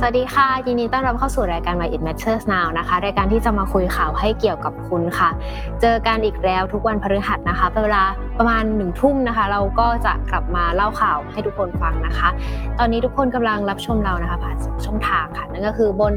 [0.00, 5.30] สวัสดีค่ะ ยินดีต้อนรับเข้าสู่รายการ Why It Matters Now นะคะ รายการที่จะมาคุยข่าวให้เกี่ยวกับคุณค่ะ
[5.80, 8.04] เจอกันอีกแล้วทุกวันพฤหัสนะคะเป็นเวลา
[8.38, 12.28] ประมาณหนึ่งทุ่มนะคะ เราก็จะกลับมาเล่าข่าวให้ทุกคนฟังนะคะ
[12.78, 16.12] ตอนนี้ทุกคนกำลังรับชมเรานะคะผ่านช่องทางค่ะ นั่นก็คือบน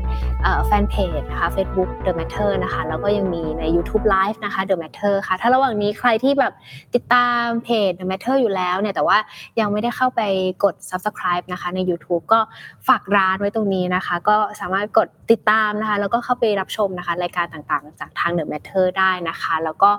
[0.65, 6.53] แฟนเพจนะคะ Facebook The Matter นะคะ แล้วก็ยังมีใน YouTube Live นะคะ The Matter ค่ะ ถ้าระหว่างนี้ใครที่แบบ
[6.95, 9.17] ติดตามเพจ The Matter อยู่แล้วเนี่ยแต่ว่า
[9.59, 10.21] ยังไม่ได้เข้าไป
[10.63, 12.39] กด Subscribe นะคะใน YouTube ก็
[12.87, 19.91] ฝากร้านไว้ตรงนี้นะคะ ก็สามารถกดติดตามนะคะ แล้วก็เข้าไปรับชมนะคะ รายการต่างๆ จากทาง The Matter ได้นะคะ แล้วก็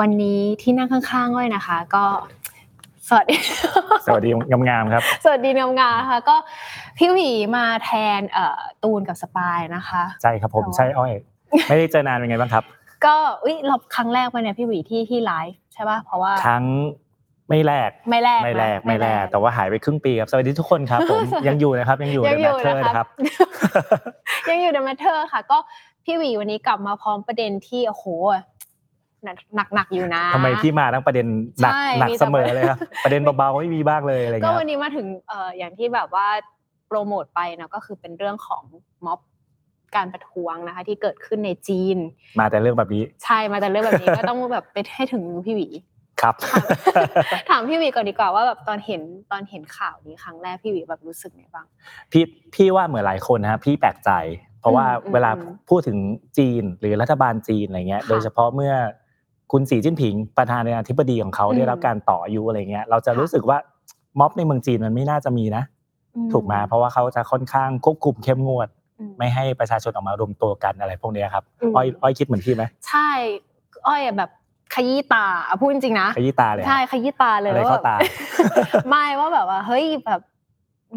[0.00, 2.04] วันนี้ที่นั่งข้างๆก้อยนะคะ ก็
[3.08, 3.36] สวัสดี
[4.06, 4.30] สวัสดี
[4.68, 6.36] งามๆครับ สวัสดีงามๆค่ะก็
[6.98, 11.12] พี่หวีมาแทนเอ่อตูนกับสปายนะคะใช่ครับผมใช่อ้อย
[11.68, 12.64] ไม่ได้เจอนานเป็นไงบ้างครับ
[13.04, 16.64] ก็อุ้ยเราครั้งแรกไปเนี่ยพี่หวีที่ที่ไลฟ์ใช่ป่ะเพราะว่าครั้ง
[17.48, 23.08] ไม่แรกไม่แรกไม่แรกนะไม่แรกแต่ว่าหายไปครึ่งปีครับสวัสดีทุกคนครับผมยังอยู่นะครับยังอยู่ยัในงอแมยู่ทเทอร์นะนะคครัรับบ
[24.50, 25.58] ยังอยู่ในแมทเทอร์ค่ะ ก็
[26.04, 28.04] พี่หวีวันนี้กลับมาพร้อมประเด็นที่โอ้โห
[29.24, 29.36] หนัก
[29.74, 31.26] หนักๆอยู่นะทำไมพี่มาทั้งประเด็น
[31.60, 36.26] หนักใช่หนักมีแต่เสมอเลยครับประเด็นเบาๆไม่มีบ้างเลยอะไรก็เงี้ยวันนี้มาถึงเอ่ออย่างที่แบบว่า
[36.88, 38.62] โปรโมทไปนะก็คือเป็นเรื่องของ
[39.06, 39.20] ม็อบ
[39.96, 41.96] การประท้วงนะคะ ที่เกิดขึ้นในจีน
[42.38, 45.68] มาแต่เรื่องแบบนี้ ใช่มาแต่เรื่องแบบนี้ก็ต้องแบบไปให้ถึงมือพี่หวี
[46.22, 46.34] ครับ
[47.50, 49.02] ถามพี่หวีก่อนดีกว่าว่าแบบตอนเห็น
[49.32, 51.66] ตอนเห็นข่าวนี้ครั้งแรกพี่หวีแบบรู้สึกไงบ้าง
[52.12, 52.24] พี่
[52.54, 54.10] พี่ว่าเหมือนหลายคนนะครับพี่แปลกใจ
[54.60, 55.98] เพราะว่าอืมเวลาอืมพูดถึง
[56.38, 58.72] จีนหรือรัฐบาลจีนอะไรเงี้ยค่ะโดยเฉพาะเมื่อ
[59.52, 63.58] คุณสีจิ้นผิงประธานาธิบดีของเขาอืมได้รับการต่ออายุอะไรเงี้ย เราจะค่ะรู้สึกว่า
[64.20, 65.62] ม็อบในเมืองจีนมันไม่น่าจะมีนะ
[66.16, 68.68] อืถูกไหมเพราะว่าเขาจะค่อนข้างควบคุมเข้มงวด
[68.98, 73.10] อืมไม่ให้ประชาชนออกมารวมตัวกันอะไรพวกเนี้ยครับอืมอ้อยอ้อยคิดเหมือนพี่ไหมใช่
[73.88, 74.30] อ้อยอะแบบ
[74.74, 77.96] ขยี้ตาอะพูดจริงๆนะขยี้ตาเลยใช่ขยี้ตาเลยอะไรว่าเข้าตา
[78.88, 80.20] ไม่ว่าแบบว่าเฮ้ยแบบ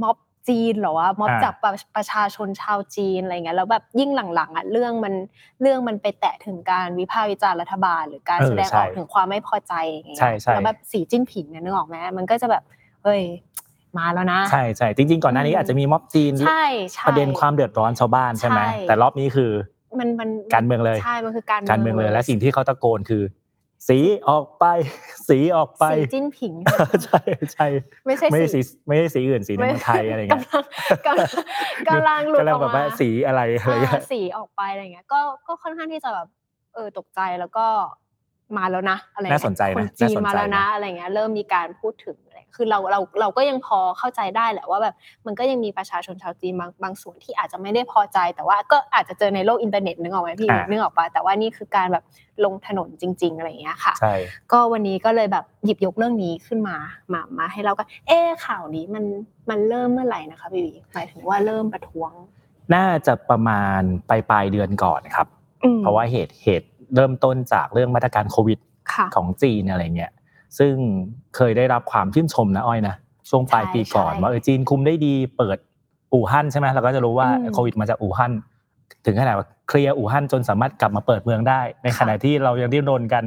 [0.03, 0.17] ม็อบ
[0.49, 5.13] จีนเหรอวะม็อบอ่าจากประประชาชนชาวจีนอะไรเงี้ยแล้วแบบยิ่งหลังๆอะเรื่องมัน
[5.61, 12.63] เรื่องมันไปแตะถึงการวิพากษ์วิจารณ์รัฐบาล หรือการเออแสดงใช่ออกถึงความไม่พอใจอย่างเงี้ยใช่ใช่แล้วแบบสีจิ้นผิงเนี่ยนึกออกไหมมันก็จะแบบ
[13.03, 13.21] เฮ้ย
[13.97, 19.51] มาแล้วนะใช่ใช่จริง ๆ ก่อนหน้านี้อืมอาจจะมีม็อบจีนใช่ใช่ประเด็นความเดือดร้อนชาวบ้านใช่ไหมใช่แต่รอบนี้คือ
[19.99, 23.23] มันมันการเมืองเลยใช่มันคือการการเมืองเลย และสิ่งที่เขาตะโกนคือ
[23.87, 23.97] สี
[24.29, 24.65] ออกไป
[25.29, 26.53] สีออกไป สีจิ้นผิง
[27.05, 27.19] ใช่
[27.53, 27.67] ใช่
[28.05, 30.63] ไม่ใช่ไม่ใช่สีสีไม่ใช่สีอื่นสีในเมืองไทยอะไรเงี้ยกำลัง
[31.07, 31.29] กำลัง
[31.89, 36.27] กำลังหลุดกำลัองอกแบบมาว่าสีอะไรอะไรเงี้อ่ายสีออกไปอะไรเงี้ยก็ก็ค่อนข้างที่จะแบบ
[36.73, 37.65] เออตกใจแล้วก็
[38.57, 44.95] มาแล้วนะอะไรเงี้ยน่าสนใจนะคนจีนน่าสนใจมาแล้วนะอะไรเงี้ยเริ่มมีการพูดถึงอะไร คือเราเราเราก็ยังพอเข้าใจได้แหละว่าแบบ
[45.25, 52.03] มันก็ยังมีประชาชนชาวจีนบางบางส่วนที่อาจจะไม่ได้พอใจ แต่ว่าก็อาจจะเจอในโลกอินเทอร์เน็ตนึกออกไหมพี่อ่านึนึกออกปะแต่ว่านี่คือการแบบ
[52.45, 54.13] ลงถนนจริง ๆอะไรเงี้ยค่ะใช่
[54.51, 56.77] ก็วันนี้ก็เลยแบบหยิบยกเรื่องนี้ขึ้นมา
[57.13, 59.03] มามาให้เรากันเอ๊ะข่าวนี้มัน
[59.49, 62.11] มันเริ่มเมื่อไหร่นะคะพี่วีหมายถึงว่าเริ่มประท้วง
[62.75, 65.27] น่าจะประมาณปลายปลายๆเดือนก่อนครับ
[65.63, 68.59] อืมเพราะว่าเหตุเหตุเริ่มต้นจากเรื่องมาตรการโควิด
[68.93, 70.11] ค่ะของจีนอะไรเงี้ย
[70.59, 70.73] ซึ่ง
[71.35, 72.95] เคยได้รับความชื่นชมนะอ้อยนะ
[73.29, 75.57] ช่วงปลายปีก่อนใช่ว่าเออจีนคุมได้ดีเปิด
[76.13, 78.33] อู่ฮั่นใช่ไหมเราก็จะรู้ว่าอืมโควิดมาจากอู่ฮั่น
[79.05, 83.23] ถึงขนาดว่า clear อู่ฮั่นจนสามารถกลับมาเปิดเมืองได้ ในค่ะขณะที่เรายังดิ้นรนกัน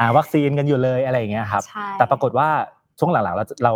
[0.00, 2.48] หาวัคซีนกันอยู่เลยอะไรอย่างเงี้ยครับใช่แต่ปรากฏว่า
[2.98, 3.72] ช่วงหลังๆเราเรา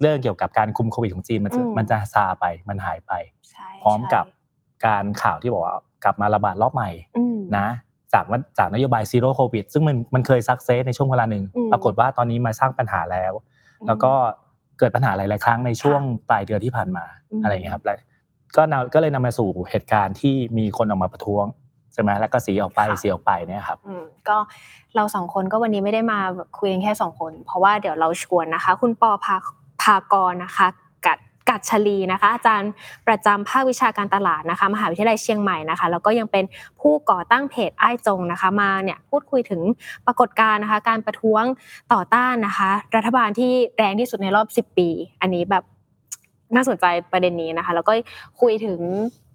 [0.00, 3.12] เรื่องเกี่ยวกับการคุมโควิดของจีนมันจะอืมมันจะซาไปมันหายไป
[3.50, 7.66] ใช่พร้อมกับใช่การข่าวที่บอกว่ากลับมาระบาดรอบใหม่อืมนะ
[8.14, 13.32] จากว่าจากนโยบาย zero โควิดซึ่งมันมันเคย success ในช่วงเวลาหนึ่งอืมปรากฏว่าตอนนี้มาสร้างปัญหาแล้ว
[13.86, 14.12] แล้วก็
[14.78, 17.98] เกิดปัญหาหลาย ๆ ครั้งในช่วงปลายเดือนที่ผ่านมาอืมอะไรอย่างเงี้ยครับแล้ว
[18.56, 21.44] ก็นำก็เลยนำมาสู่เหตุการณ์ที่มีคนออกมาประท้วง
[21.92, 24.36] ใช่ไหมแล้วก็สีออกไปสีออกไปเนี่ยครับอืมก็
[24.96, 29.36] เราสองคนก็วันนี้ไม่ได้มาแบบคุยกันแค่สองคน เพราะว่าเดี๋ยวเราชวนนะคะ คุณปอภา
[29.82, 30.68] ภากรนะคะ
[31.50, 32.70] กัดกัดชลีนะคะ อาจารย์
[33.06, 36.44] ประจำภาควิชาการตลาดนะคะ มหาวิทยาลัยเชียงใหม่นะคะแล้วก็ยังเป็น
[36.80, 39.60] ผู้ก่อตั้งเพจไอ้ายจงนะคะ มาเนี่ยพูดคุยถึง
[40.06, 41.44] ปรากฏการณ์นะคะ การประท้วง
[41.92, 44.88] ต่อต้านนะคะ รัฐบาลที่แรงที่สุดในรอบ 10 ปี
[45.20, 45.64] อันนี้แบบ
[46.54, 47.92] น่าสนใจประเด็นนี้นะคะ แล้วก็
[48.40, 48.80] คุยถึง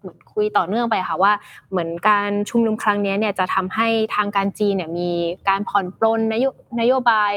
[0.02, 1.34] เหมือนคุยต่อเนื่องไปค่ะว่า
[1.72, 5.10] เหมือนการชุมนุมครั้งนี้เนี่ยจะทำให้ทางการจีนเนี่ยมี
[5.50, 6.46] การผ่อนปลนนโย
[6.80, 7.34] นโยบาย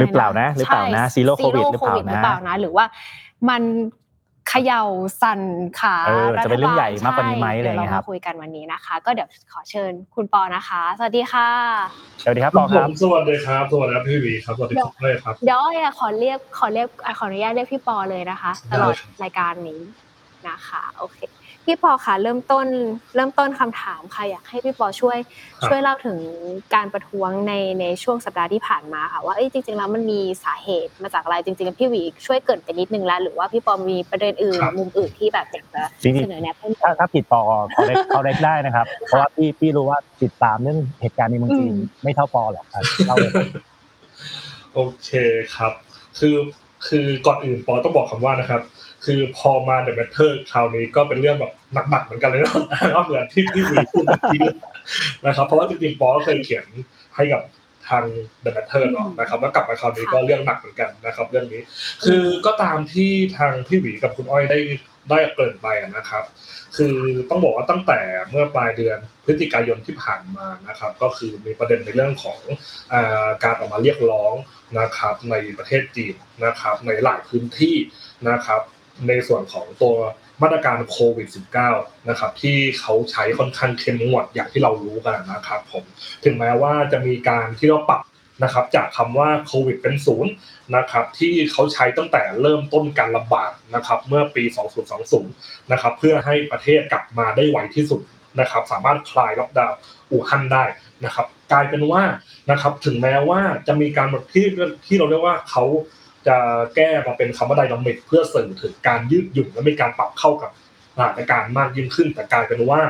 [0.00, 2.84] หรือเปล่านะหรือเปล่านะใช่ zero covid โหรือเปล่าหรือนะเปล่านะหรือว่า
[3.48, 3.62] มัน
[4.48, 4.82] เขย่า
[5.22, 5.40] สั่น
[5.80, 11.48] ขาเออจะเป็นเรื่องใหญ่มากกว่านี้ไหมใช่อะไรอย่างเงี้ยครับดี๋วมาคุยกันวันนี้นะคะ ก็เดี๋ยวขอเชิญคุณปอนะคะ สวัสดีค่ะ
[12.22, 16.88] สวัสดีครับปอครับสวัสดีครับสวัสดีครับพี่วีครับสวัสดีครับเลยครับเดี๋ยวอ้อยขอเรียกขอเรียก
[17.18, 19.80] ขออนุญาตเรียกพี่ปอเลยนะคะ ตลอดได้ครับรายการนี้
[20.48, 21.18] นะคะ โอเค
[21.64, 22.66] พี่ปอค่ะเริ่มต้น
[23.14, 25.18] เริ่มต้นคำถามค่ะอยากให้พี่ปอช่วย
[25.66, 26.18] ช่วยเล่าถึง
[26.74, 37.40] การประท้วงในในช่วงสัปดาห์ที่ผ่านมาค่ะว่าเอ้ยจริงๆแล้วมันมีสาเหตุมาจากอะไรจริงๆพี่หวีช่วยเกรินไปนิดนึงแล้วหรือว่าพี่ปอมีประเด็นอื่นมุมอื่นที่แบบอยากจะจริงๆเสนอแนะเพิ่มเติถ้ามถ้าผิดปอ
[37.70, 43.46] เขาเล็กเขาเล็กได้นะครับ เพราะว่าพี่พี่รู้ว่าติดตามเรื่องเหตุการณ์ในเมืองจีนอืมไม่เท่าปอหรอกครับเล่าเลยครับ
[44.74, 45.10] โอเค
[45.54, 45.72] ครับ
[46.18, 46.36] คือ
[46.88, 48.60] คือก่อนอื่นปอต้องบอกคำว่านะครับ
[49.04, 51.52] คือพอมาเดอะแมทเทอร์คราวนี้ก็เป็นเรื่องแบบ
[51.90, 52.56] หนักๆเหมือนกันเลยเนาะ
[52.94, 54.40] ก็เหมือนที่พี่วีพูดเมื่อกี้
[55.26, 56.64] นะครับเพราะว่าจริงๆปอก็เคยเขียน
[57.16, 57.42] ให้กับ
[57.88, 58.04] ทาง
[58.44, 61.62] The Matter เนาะนะครับแล้วกลับมาคราวนี้ก็เรื่องหนักเหมือนกันนะครับ เรื่องนี้
[62.04, 64.58] คือก็ตามที่ทางพี่หวีกับคุณอ้อยได้
[65.10, 66.24] ได้เกริ่นไปอะนะครับ
[66.76, 66.96] คือ
[67.30, 72.38] ต้องบอกว่าตั้งแต่เมื่อปลายเดือนพฤศจิกายนที่ผ่านมานะครับ ก็คือมีประเด็นในเรื่องของ
[72.92, 74.34] อาการออกมาเรียกร้อง
[74.78, 76.14] นะครับ ในประเทศจีน
[76.44, 77.76] นะครับ ในหลายพื้นที่
[78.28, 78.60] นะครับ
[79.08, 79.94] ในส่วนของตัว
[80.42, 81.28] มาตรการโควิด
[81.66, 85.84] -19 นะครับที่เขาใช้ค่อนข้างเข้มงวดอย่างที่เรารู้กันนะครับผม
[86.24, 88.02] ถึงแม้ว่าจะมีการที่เราปรับ
[88.42, 90.32] นะครับจากคำว่าโควิดเป็นศูนย์
[90.76, 94.44] นะครับที่เขาใช้ตั้งแต่เริ่มต้นการระบาดนะครับเมื่อปี
[95.08, 98.00] 2020 นะครับเพื่อให้ประเทศกลับมาได้ไวที่สุด
[98.40, 99.78] นะครับสามารถคลายล็อกดาวน์
[100.10, 100.64] อู่ฮั่นได้
[101.04, 102.02] นะครับกลายเป็นว่า
[102.50, 104.46] นะครับถึงแม้ว่าจะมีการที่
[104.86, 105.64] ที่เราเรียกว่าเขา
[106.26, 106.36] จะ
[106.76, 110.50] แก้มาเป็นคำว่าไดนามิกเพื่อสื่อถึงการยืดหยุ่นและมีการปรับเข้ากับ
[110.92, 112.80] สถานการณ์มากยิ่งขึ้น แต่กลายเป็นว่า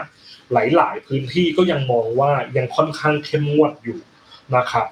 [0.53, 3.99] หลาย ๆ พื้นที่ก็ยังมองว่ายังค่อนข้างเข้มงวดอยู่
[4.57, 4.87] นะครับ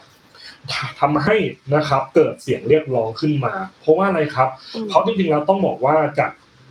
[1.00, 1.36] ทำให้
[1.74, 6.30] นะครับเกิดเสียงเรียกร้องขึ้นมา เพราะว่าอะไรครับอืมเพราะจริงๆแล้วต้องบอกว่าจาก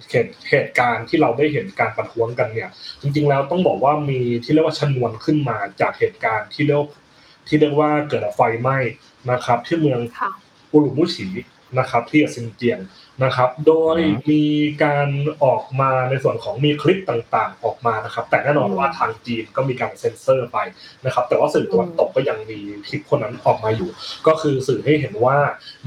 [0.09, 2.69] เหตุเหตุการณ์ที่เราได้เห็นการประท้วงกันเนี่ย
[3.01, 6.85] จริง ๆ แล้วต้องบอกว่ามีที่เรียกว่าชนวนขึ้นมาจากเหตุการณ์ที่เรียก
[7.47, 8.77] ที่เรียกว่าเกิดไฟไหม้
[9.31, 10.31] นะครับ ที่เมืองค่ะ
[10.71, 11.27] อุรุมุฉี
[11.79, 12.79] นะครับที่ซินเจียง
[13.23, 14.45] นะครับ โดยอืมมี
[14.83, 15.07] การ
[15.44, 20.57] ออกมาในส่วนของมีคลิปต่างๆ ออกมานะครับ แต่แน่นอนว่าทางจีนก็มีการเซ็นเซอร์ไป
[21.06, 23.89] นะครับ แต่ว่าสื่อตะวันตกก็ยังมีคลิปคนนั้นออกมาอยู่
[24.27, 25.38] ก็คือสื่อให้เห็นว่า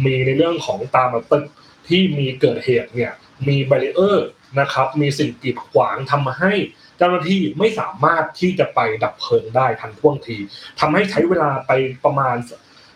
[0.04, 1.44] มีในเรื่องของตามตึก
[1.88, 3.12] ที่มีเกิดเหตุเนี่ย
[3.48, 4.28] มีบารีเออร์
[4.60, 6.52] นะครับ มีสิ่งกีดขวางทำให้
[6.98, 10.36] เจ้าหน้าที่ไม่สามารถที่จะไปดับเพลิงได้ทันท่วงที
[10.80, 11.72] ทำให้ใช้เวลาไป
[12.04, 12.36] ประมาณ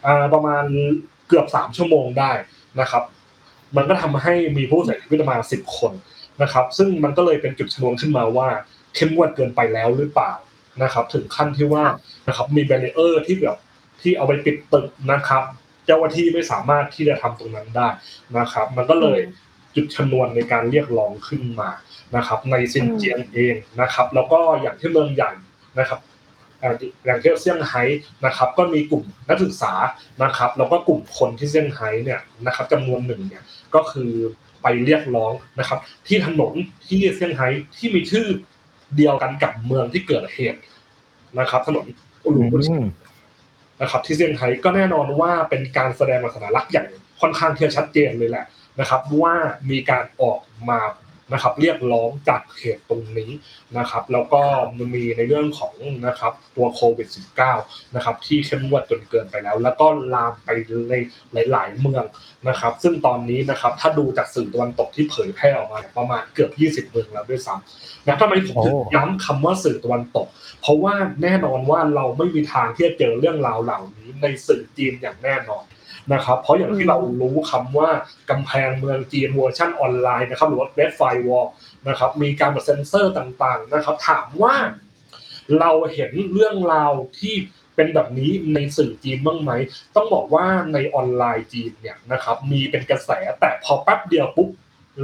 [0.07, 0.65] อ่าประมาณ
[1.29, 2.33] เกือบสามชั่วโมงได้
[2.81, 3.03] นะครับ
[3.77, 5.93] มันก็ทำให้มีผู้เสียชีวิตประมาณสิบคน
[6.43, 8.49] นะครับ ซึ่งมันก็เลยเป็นจุดชนวนขึ้นมาว่า
[8.95, 10.33] เข้มงวดเกินไปแล้วหรือเปล่า
[10.83, 11.95] นะครับ ถึงขั้นที่ว่าค่ะ
[12.29, 13.57] นะครับมีแบรเออร์ที่แบบ
[14.01, 15.43] ที่เอาไปปิดตึกนะครับ
[15.87, 17.89] เจ้าหน้าที่ไม่สามารถที่จะทำตรงนั้นได้
[18.39, 19.21] นะครับ มันก็เลย
[19.75, 21.71] จุดชนวนในการเรียกร้องขึ้นมา
[22.17, 25.33] นะครับ ในซินเจียงเองนะครับ แล้วก็อย่างที่เมืองใหญ่
[25.79, 26.01] นะครับ
[26.61, 27.83] อย่างที่เซี่ยงไฮ้
[28.27, 29.73] นะครับก็มีกลุ่มนักศึกษา
[30.23, 33.43] นะครับแล้วก็กลุ่มคนที่เซี่ยงไฮ้เนี่ยนะครับจำนวนหนึ่งเนี่ย
[33.75, 34.13] ก็คือ
[34.63, 36.55] ไปเรียกร้องนะครับ ที่ถนน
[36.87, 38.27] ที่เซี่ยงไฮ้ที่มีชื่อ
[38.97, 40.61] เดียวกันกับเมืองที่เกิดเหตุ
[41.39, 41.87] นะครับ ถนน
[42.25, 42.67] อุรุมุช
[43.81, 46.87] นะครับ ที่เซี่ยงไฮ้ก็แน่นอนว่าเป็นการแสดงสัญลักษณ์อย่าง
[47.21, 48.45] ค่อนข้างเที่จะชัดเจนเลยแหละ
[48.81, 49.35] นะครับ ว่า
[49.71, 50.79] มีการออกมา
[51.33, 53.31] นะครับ เรียกร้องจากเหตุตรงนี้
[53.79, 54.43] นะครับ แล้วก็
[54.77, 55.75] มันมีในเรื่องของ
[56.07, 57.09] นะครับตัวโควิด
[57.53, 60.49] -19 นะครับ ที่เข้มงวดจนเกินไปแล้ว แล้วก็ลามไป
[61.35, 62.05] ในหลาย ๆ เมือง
[62.49, 66.51] นะครับ ซึ่งตอนนี้นะครับถ้าดูจากสื่อตะวันตกที่เผยแพร่ออกมาเนี่ยประมาณเกือบ
[66.87, 70.27] 20 เมืองแล้วด้วยซ้ำนะทำไมผมถึงโอ้ย้ำคำว่าสื่อตะวันตก
[70.63, 75.65] เพราะว่าแน่นอนว่าเราไม่มีทางที่จะเจอเรื่องราวเหล่านี้ในสื่อจีนอย่างแน่นอน
[76.13, 77.91] นะครับ เพราะอย่างที่เรารู้คำว่า
[78.31, 81.47] กำแพงเมืองจีนเวอร์ชันออนไลน์นะครับหรือว่า web firewall
[81.89, 84.55] นะครับมีการเซ็นเซอร์ต่างๆนะครับ ถามว่า
[85.61, 87.35] เราเห็นเรื่องราวที่
[87.77, 89.53] เป็นแบบนี้ในสื่อจีนบ้างไหม
[89.97, 93.11] ต้องบอกว่าในออนไลน์จีนเนี่ยนะครับมีเป็นกระแส
[93.41, 94.49] แต่พอแป๊บเดียวปุ๊บ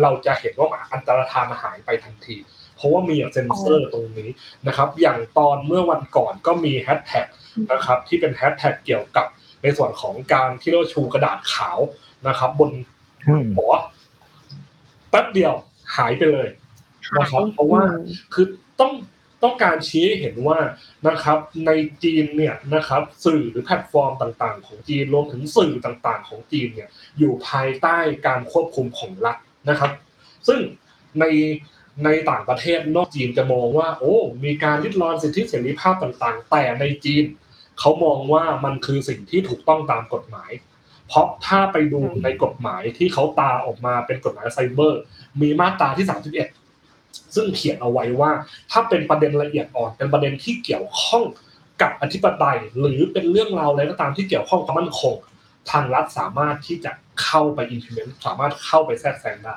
[0.03, 2.37] เราจะเห็นว่าอันตรธานหายไปทันที
[2.77, 4.29] เพราะว่ามีเซ็นเซอร์ตรงนี้
[4.67, 7.27] นะครับ อย่างตอนเมื่อวันก่อนก็มีแฮชแท็ก
[7.73, 9.27] นะครับที่เป็นแฮชแท็กเกี่ยวกับ
[9.65, 11.79] ในส่วนของการที่เราชูกระดาษขาว
[12.29, 12.71] นะครับ บน
[13.29, 13.73] อืมหัว
[15.11, 15.55] แป๊บเดียว
[15.97, 16.49] หายไปเลย
[17.19, 18.05] นะครับ เพราะว่าอืม
[18.35, 18.47] คือ
[18.81, 18.93] ต้อง
[19.43, 20.59] ต้องการชี้ให้เห็นว่า
[21.09, 21.71] นะครับ ใน
[22.03, 29.37] จีนเนี่ยนะครับ สื่อหรือแพลตฟอร์มต่างๆ ของจีนรวมถึงสื่อต่างๆ ของจีนเนี่ย อยู่ภายใต้การควบคุมของรัฐ
[29.69, 29.91] นะครับ
[30.49, 30.61] ซึ่ง
[31.21, 31.25] ใน
[32.05, 37.25] ในต่างประเทศนอกจีนจะมองว่า โอ้ มีการริดรอนสิทธิเสรีภาพต่าง ๆ แต่ในจีน
[37.81, 40.51] เขามองว่ามันคือสิ่งที่ถูกต้องตามกฎหมาย
[41.09, 45.01] เพราะถ้าไปดูในกฎหมายที่เขาตราออกมาเป็นกฎหมายไซเบอร์
[45.41, 46.07] มีมาตราที่
[46.71, 48.31] 31 ซึ่งเขียนเอาไว้ว่า
[48.71, 51.25] ถ้าเป็นประเด็นละเอียดอ่อนเป็นประเด็นที่เกี่ยวข้อง
[51.83, 55.15] กับอธิปไตย หรือเป็นเรื่องราวอะไรก็ตามที่เกี่ยวข้องกับความมั่นคง
[55.71, 59.57] ทางรัฐสามารถที่จะเข้าไป implement สามารถเข้าไปแทรกแซงได้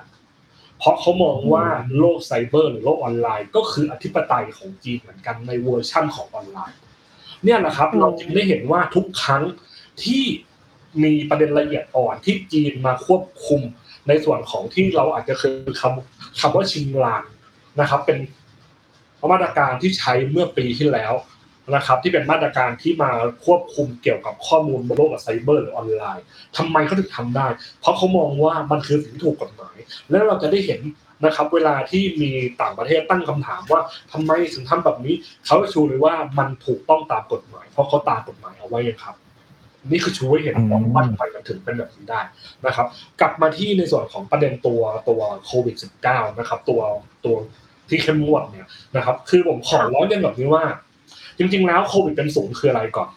[0.79, 1.65] เพราะเขามองว่า
[1.97, 6.79] โลกไซเบอร์หรือโลกออนไลน์ ก็คืออธิปไตยของจีนเหมือนกันในเวอร์ชั่นของออนไลน์
[7.43, 9.43] เนี่ยนะครับเราจึงได้เห็นว่าทุกครั้ง
[10.03, 10.23] ที่
[11.03, 13.61] มีประเด็นละเอียดอ่อนที่จีนมาควบคุม
[14.07, 17.23] ในส่วนของที่เราอาจจะเคยคำคำว่าชิงลาง
[17.79, 18.17] นะครับ เป็น
[19.31, 21.13] มาตรการที่ใช้เมื่อปีที่แล้ว
[21.75, 23.11] นะครับที่เป็นมาตรการที่มา
[23.45, 26.25] ควบคุมเกี่ยวกับข้อมูลบนโลกไซเบอร์หรือออนไลน์
[26.57, 27.47] ทำไมเขาถึงทำได้
[27.81, 29.77] เพราะเขามองว่ามันคือสิ่งที่ถูกกฎหมาย
[30.11, 30.81] แล้วเราจะได้เห็น
[31.25, 32.31] นะครับเวลาที่มี
[32.61, 33.81] ต่างประเทศตั้งคำถามว่า
[34.13, 39.15] ทำไมถึงทำแบบนี้ เขาจะชูเลยว่ามันถูกต้องตามกฎหมาย เพราะเขาตามกฎหมายเอาไว้ครับ
[39.91, 40.55] นี่คือชูให้เห็น
[40.93, 42.21] ว่าทำไมมันถึงเป็นแบบนี้ได้
[42.65, 42.87] นะครับ
[43.21, 45.75] กลับมาที่ในส่วนของประเด็นตัวตัวโควิด
[46.07, 46.81] -19 นะครับ ตัว
[47.25, 47.35] ตัว
[47.89, 50.63] ที่เข้มงวดเนี่ยนะครับ คือผมขอร้องเรียนแบบนี้ว่า
[51.37, 53.09] จริง ๆ แล้วโควิดเป็นศูนย์คืออะไรก่อน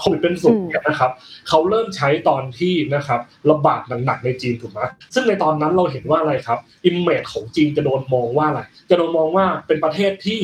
[0.00, 1.10] โควิดเป็นศูนย์นะครับ
[1.48, 4.80] เขาเริ่มใช้ตอนที่นะครับระบาดหนักๆในจีนถูกไหม
[5.14, 10.40] ซึ่งในตอนนั้นเราเห็นว่าอะไรครับ image ของจีนจะโดนมองว่าอะไร จะโดนมองว่าเป็นประเทศที่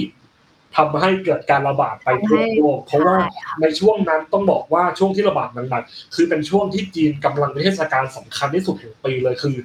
[0.77, 3.17] ทำให้เกิดการระบาดไปทั่วโลกเพราะว่า
[3.63, 9.57] ในช่วงนั้นต้องบอกว่าช่วงที่ระบาดหนักๆคือเป็นช่วงที่จีนกำลังเป็นเทศกาลสำคัญที่สุดแห่งปีเลยคือ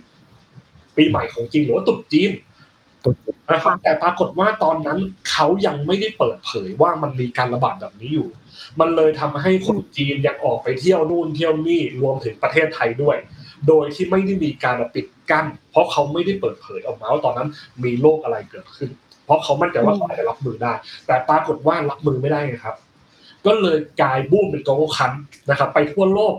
[0.96, 2.32] ปีใหม่ของจีนหรือว่าตรุษจีน
[3.52, 5.00] นะครับแต่ปรากฏว่าตอนนั้น
[5.32, 8.30] เขายังไม่ได้เปิดเผยว่ามันมีการระบาดแบบนี้อยู่
[8.80, 13.18] มันเลยทำให้คนจีนยังออกไปเที่ยวนู่นเที่ยวนี่รวมถึงประเทศไทยด้วย
[13.68, 17.50] โดยที่ไม่ได้มีการปิดกั้น เพราะเขาไม่ได้เปิดเผยออกมาว่าตอนนั้น
[17.84, 18.90] มีโรคอะไรเกิดขึ้น
[19.26, 20.74] เพราะเขามั่นใจว่าเขาจะรับมือได้
[21.08, 22.76] แต่ปรากฏว่ารับมือไม่ได้ครับ
[23.46, 25.12] ก็เลยกลายบูมเป็นกองคัน
[25.50, 26.36] นะครับ ไปทั่วโลก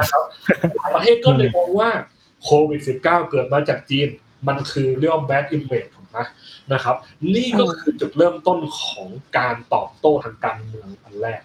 [0.00, 0.22] นะครับ
[0.94, 1.90] ประเทศก็เลยมองว่า
[2.44, 4.08] โควิด -19 เกิดมาจากจีน
[4.48, 6.26] มันคือเรื่อง bad image นะ
[6.72, 6.96] นะครับ
[7.34, 9.08] นี่ก็คือจุดเริ่มต้นของ
[9.38, 11.42] การตอบโต้ทางการเมืองอันแรก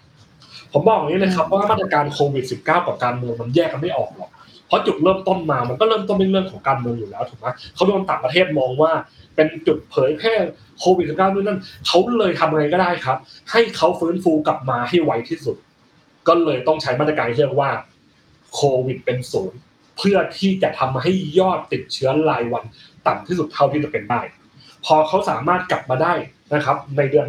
[0.72, 4.30] ผมบอกอย่างนี้เลยครับว่ามาตรการโควิด -19 กับการเมืองมันแยกกันไม่ออกหรอก
[4.66, 8.92] เพราะจุดเริ่มต้นมามันก็เริ่มต้นเป็นเรื่องของการเมืองอยู่แล้วถูกไหมเขาโดนต่างประเทศมองว่า
[9.36, 10.34] เป็นจุดเผยแพร่
[10.80, 13.18] โควิด -19 ด้วยนั่นเขาเลยทำอะไรก็ได้ครับ
[13.50, 15.56] ให้เขาฟื้นฟูกลับมาให้ไวที่สุด
[16.28, 17.70] ก็เลยต้องใช้มาตรการที่เรียกว่า
[18.54, 19.58] โควิดเป็นศูนย์
[19.98, 22.64] เพื่อที่จะทำให้ยอดติดเชื้อรายวัน
[23.06, 24.20] ต่ำที่สุดเท่าที่จะเป็นได้
[24.84, 26.14] พอเขาสามารถกลับมาได้
[26.54, 27.26] นะครับ ในเดือน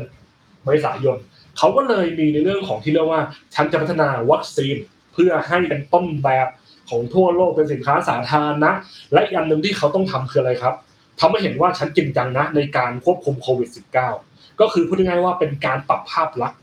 [0.64, 1.18] เมษายน
[1.58, 3.22] เขาก็เลยมีในเรื่องของที่เรียกว่า
[3.56, 4.76] ฉันจะพัฒนาวัคซีน
[5.14, 6.48] เพื่อให้เป็นต้นแบบ
[6.90, 8.72] ของทั่วโลกเป็นสินค้าสาธารณะ
[9.14, 10.76] และอีกอันหนึ่งที่เขาต้องทำคืออะไรครับ
[11.20, 13.70] ทำให้เห็นว่าฉันจริงจังนะในการควบคุมโควิด
[14.14, 16.60] -19 ก็คือพูดง่ายๆว่าเป็นการปรับภาพลักษณ์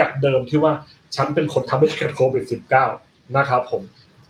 [0.00, 0.72] จากเดิมที่ว่า
[1.16, 2.44] ฉันเป็นคนทำให้เกิดโควิด
[2.90, 3.82] -19 นะครับผม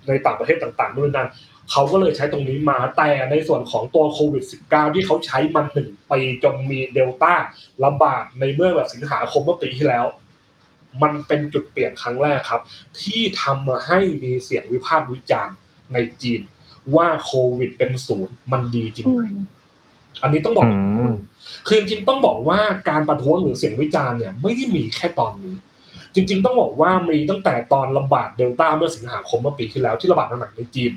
[0.08, 1.28] ในต่างประเทศต่างๆด้วยนั้น
[1.70, 7.34] เขาก็เลยใช้ตรงนี้มาแต่ในส่วนของตัวโควิด -19 ที่เขาใช้มันหนึ่งปีจนมีเดลต้า
[7.84, 10.04] ระบาดในเมื่อแบบสิงหาคมเมื่อปีที่แล้ว
[11.02, 12.62] มันเป็นจุดเปลี่ยนครั้งแรกครับ
[13.00, 15.56] ที่ทำมาให้มีเสียงวิพากษ์วิจารณ์
[15.92, 16.40] ในจีน
[16.96, 19.20] ว่าโควิดเป็นศูนย์มันดีจริงไหม
[20.22, 20.66] อันนี้ต้องบอก
[21.66, 25.54] คือจริงต้องบอกว่าการประท้วงหรือเสียงวิจารณ์เนี่ยไม่ได้มีแค่ตอนนี้
[26.14, 30.92] จริง ๆ ต้องบอกว่ามีตั้งแต่ตอนระบาดเดลต้าเมื่อสิงหาคมเมื่อปีที่แล้วที่ระบาดหนักในจีน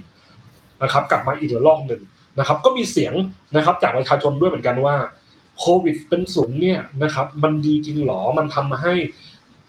[0.83, 2.01] นะครับกลับมาอีกระลอกหนึ่ง
[2.39, 3.13] นะครับ ก็มีเสียง
[3.55, 4.95] นะครับจากประชาชนด้วยเหมือนกันว่า
[5.59, 8.93] โควิดเป็นศูนย์เนี่ยนะครับมันดีจริงหรอมันทำให้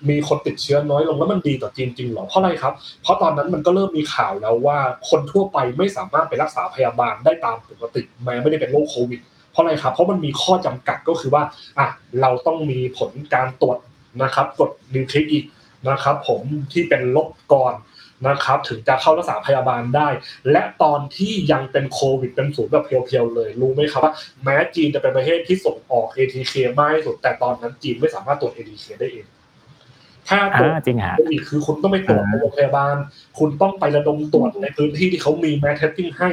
[0.09, 9.21] มีคนติดเชื้อน้อยลงแล้วมันดีต่อจีนจริงหรอเพราะอะไรครับ เพราะตอนนั้นมันก็เริ่มมีข่าวแล้วว่าคนทั่วไปไม่สามารถไปรักษาพยาบาลได้ตามปกติแม้ไม่ได้เป็นโรคโควิด
[9.53, 11.43] เพราะอะไรครับ เพราะมันมีข้อจำกัดก็คือว่า
[11.79, 11.87] อะ
[12.21, 13.79] เราต้องมีผลการตรวจ
[14.23, 15.45] นะครับกดนิวคลิกอีก
[15.91, 17.75] นะครับ ผมที่เป็นลบก่อน
[18.26, 20.08] นะครับ ถึงจะเข้ารักษาพยาบาลได้
[20.50, 29.26] และตอนที่ยังเป็นโควิดเป็นศูนย์แบบ pure ๆเลย รู้ไหมครับว่าแม้จีนจะเป็นประเทศที่ส่งออก ATK มากที่สุด แต่ตอนนั้นจีนไม่สามารถตรวจ ATK ได้เอง
[30.28, 32.96] ถ้าตรวจจริงฮะอีกคือคุณต้องไปตรวจโรงพยาบาล
[33.38, 36.28] คุณต้องไประดมตรวจในพื้นที่ที่เขามี mass testing ให้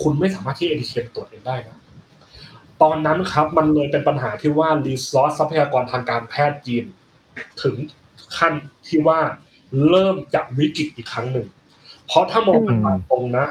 [0.00, 1.78] คุณไม่สามารถที่ ATK ตรวจเองได้นะ
[2.82, 6.84] ตอนนั้นครับมันเลยเป็นปัญหาที่ว่า resource ทรัพยากรทางการแพทย์จีน
[7.62, 7.74] ถึง
[8.38, 8.54] ขั้น
[8.88, 9.20] ที่ว่า
[9.88, 11.46] เริ่มจะวิกฤตอีกครั้งหนึ่ง
[12.06, 12.76] เพราะถ้ามองกัน
[13.10, 13.46] ตรงนะ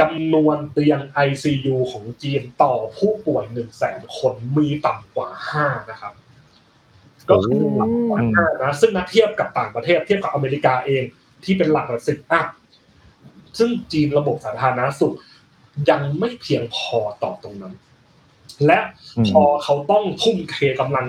[0.00, 6.14] จำนวนเตียง ICU ของจีนต่อผู้ป่วยหนึ่งแสนคนมีต่ำกว่าห้านะครับ
[7.30, 11.02] ก็คือต่ำกว่าห้านะซึ่งนัเทียบกับต่างประเทศเทียบกับอเมริกาเอง
[11.44, 12.42] ที่เป็นหลักสิบอะ
[13.58, 15.16] ซึ่งจีนระบบสาธารณสุข
[15.90, 17.74] ยังไม่เพียงพอต่อตรงนั้น
[18.66, 18.78] และ
[19.28, 21.06] พอเขาต้องทุ่มเทกำลัง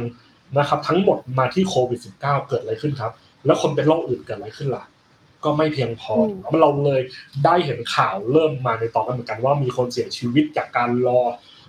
[0.57, 3.11] นะครับ ทั้งหมดมาที่โควิด -19 เกิดอะไรขึ้นครับ
[3.45, 4.83] แล้วคนเป็นโรคอื่นเกิดอะไรขึ้นล่ะ
[5.43, 6.13] ก็ไม่เพียงพอ
[6.61, 7.01] เราเลย
[7.45, 11.21] ได้เห็นข่าวเริ่มมาในตอนกันเหมือนกันว่ามีคนเสียชีวิตจากการรอ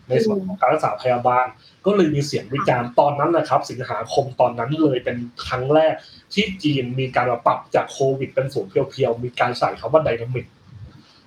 [0.08, 1.46] ในส่วนของการรักษาพยาบาล
[1.86, 5.16] ก็เลยมีเสียงวิจารณ์ตอนนั้นนะครับ สิงหาคมตอนนั้นเลยเป็น
[5.46, 5.94] ครั้งแรก
[6.34, 10.46] ที่จีนมีการปรับจากโควิดเป็นศูนย์เพียวๆมีการใส่คำว่าไดนามิก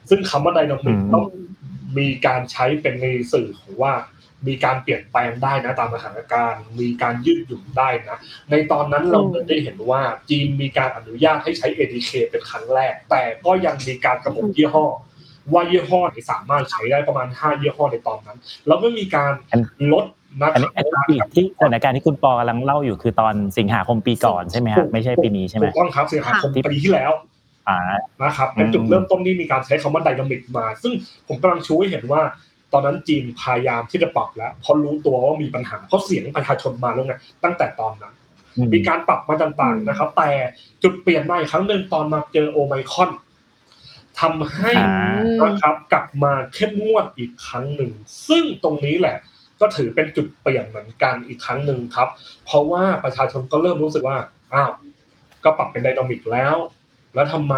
[0.10, 1.26] ซึ่งคำว่าไดนามิกต้อง
[1.98, 3.94] มีการใช้เป็นในสื่อของว่า
[4.48, 8.18] มีการเปลี่ยนแปลงได้นะตามสถานการณ์ มีการยืดหยุ่นได้นะ
[8.52, 14.86] ในตอนนั้นเราได้เห็นว่าจีนมีการอนุญาตให้ใช้ ADK เป็นครั้งแรก แต่ก็ยังมีการกำหนดยี่ห้อ
[15.54, 19.32] ว่ายี่ห้อไหนสามารถใช้ได้ประมาณ 5 ยี่ห้อในตอนนั้น แล้วก็มีการ
[19.94, 20.06] ลด
[20.42, 20.70] นะอันนี้
[21.36, 27.12] ที่สถานการณ์ที่คุณปอกำลังเล่าอยู่คือตอนสิงหาคมปีก่อนใช่ไหมครับไม่ใช่ปีนี้ใช่ไหมถูกต้องครับสิงหาคมปีที่แล้ว
[28.24, 30.94] นะครับเป็นจุดเริ่มต้นที่มีการใช้คำว่าไดนามิกมา ซึ่ง
[31.28, 32.22] ผมกำลังชูให้เห็นว่า
[32.74, 38.14] ตอนนั้นจีนพยายามที่จะปรับแล้วเพราะรู้ตัวว่ามีปัญหาเพราะเสียงประชาชนมาแล้วไงตั้งแต่ตอนนั้น
[38.74, 40.32] มีการปรับมาต่างๆนะครับ แต่
[40.84, 43.12] จุดเปลี่ยนมาอีกครั้งหนึ่งตอนมาเจอโอไมคอน
[44.20, 44.72] ทำให้
[45.44, 47.92] นะครับกลับมาเข้มงวดอีกครั้งหนึ่ง
[48.28, 49.18] ซึ่งตรงนี้แหละ
[49.60, 52.10] ก็ถือเป็นจุดเปลี่ยนเหมือนกันอีกครั้งหนึ่งครับ
[52.46, 54.18] เพราะว่าประชาชนก็เริ่มรู้สึกว่า
[54.54, 54.72] อ้าว
[55.44, 56.56] ก็ปรับเป็นไดนามิกแล้ว
[57.16, 57.56] แล้วทำไม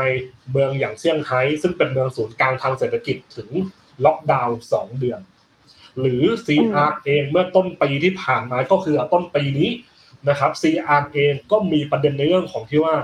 [0.52, 3.50] เมืองอย่างเซี่ยงไฮ้ซึ่งเป็นเมืองศูนย์กลางทางเศรษฐกิจถึง
[4.06, 5.22] ล็อกดาวน์สองเดือน
[6.00, 9.70] หรือ CR เองเมื่อต้นปีที่ผ่านมาก็คือต้นปีนี้
[10.30, 12.96] นะครับ CR เองก็มีประเด็นในเรื่องของที่ว่า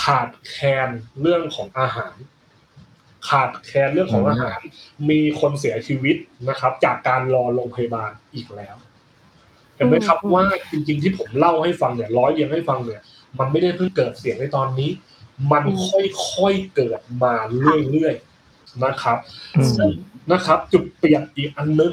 [0.00, 0.88] ขาดแคลน
[1.20, 2.14] เรื่องของอาหาร
[3.28, 4.60] ขาดแคลนเรื่องของอาหาร
[5.10, 6.16] มีคนเสียชีวิต
[6.48, 8.76] นะครับ จากการรอโรงพยาบาลอีกแล้ว
[9.76, 13.02] เห็นไหมครับว่าจริงๆที่ผมเล่าให้ฟังเนี่ยร้อยเรียงให้ฟังเนี่ย
[13.38, 14.90] มันไม่ได้เพิ่งเกิดเสียงในตอนนี้
[15.52, 17.34] มันค่อยๆเกิดมา
[17.90, 18.27] เรื่อยๆ
[18.84, 19.18] นะครับ
[19.76, 19.90] ซึ่ง
[20.32, 21.92] นะครับจุดเปลี่ยนอีกอันนึง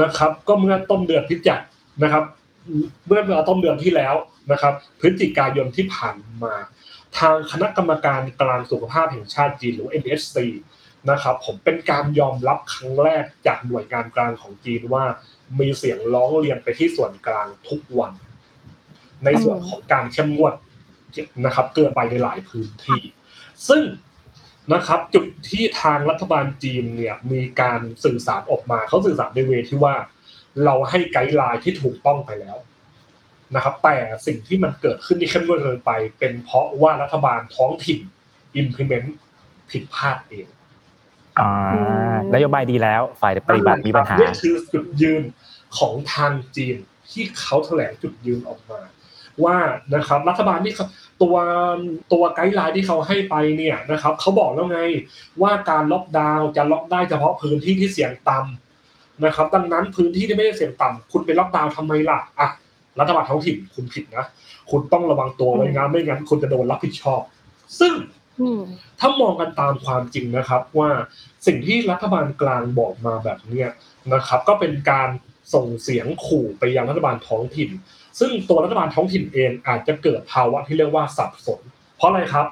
[0.00, 1.60] นะครับ ก็เมื่อต้นเดือนพิจิก
[2.02, 2.24] นะครับ
[3.06, 4.14] เมื่อต้นเดือนที่แล้ว
[4.52, 6.54] นะครับ พฤศจิกายนที่ผ่านมา
[7.18, 10.36] ทางคณะกรรมการกลางสุขภาพแห่งชาติจีนหรือ NSC
[11.10, 15.04] นะครับผมเป็นการยอมรับครั้งแรกจากหน่วยงานกลางของจีนว่า
[15.58, 18.12] มีเสียงร้องเรียนไปที่ส่วนกลางทุกวัน
[19.24, 20.54] ในส่วนของการเข้มงวด
[21.44, 23.00] นะครับ เกินไปในหลายพื้นที่
[23.68, 23.82] ซึ่ง
[24.72, 29.94] นะครับ จุดที่ทางรัฐบาลจีนเนี่ยมีการสื่อสารออกมาเขาสื่อสารในเวที่ว่า
[30.64, 32.56] เราให้ไกด์ไลน์ที่ถูกต้องไปแล้ว
[33.54, 33.96] นะครับแต่
[34.26, 38.00] สิ่งที่มันเกิดขึ้นที่เข้มงวดเกินไป เป็นเพราะว่ารัฐบาลท้องถิ่น
[38.60, 39.06] implement
[39.70, 40.46] ผิดพลาดเอง
[41.38, 41.50] อ่า
[42.34, 45.22] นโยบายดีแล้ว ฝ่ายปฏิบัติมีปัญหานี่คือจุดยืน
[45.78, 46.76] ของทางจีน
[47.10, 48.80] ที่เขาแถลงจุดยืนออกมา
[49.44, 49.56] ว่า
[49.94, 50.74] นะครับรัฐบาลนี่
[51.22, 51.36] ตัว
[52.12, 54.80] ตัว guideline ที่เขาให้ไปเนี่ยนะครับเขาบอกแล้วไง
[55.42, 62.48] ว่าการล็อกดาวน์จะล็อกได้เฉพาะพื้นที่ที่เสี่ยงต่ำนะครับ ดังนั้นพื้นที่ที่ไม่ได้เสี่ยงต่ำคุณไปล็อกดาวน์ทำไมล่ะอะ
[63.00, 64.24] รัฐบาลท้องถิ่นคุณผิดนะ
[64.70, 67.20] คุณต้องระวังตัวไว้งานไม่งั้นคุณจะโดนรับผิดชอบ
[67.80, 67.94] ซึ่ง
[69.00, 70.90] ถ้ามองกันตามความจริงนะครับ ว่า
[71.46, 73.70] สิ่งที่รัฐบาลกลางบอกมาแบบเนี้ย
[74.14, 75.08] นะครับ ก็เป็นการ
[75.54, 77.70] ส่งเสียงขู่ไปยังรัฐบาลท้องถิ่น
[78.18, 81.60] ซึ่งตัวรัฐบาลท้องถิ่นเองอาจจะเกิดภาวะที่เรียกว่าสับสน
[81.96, 82.46] เพราะอะไรครับ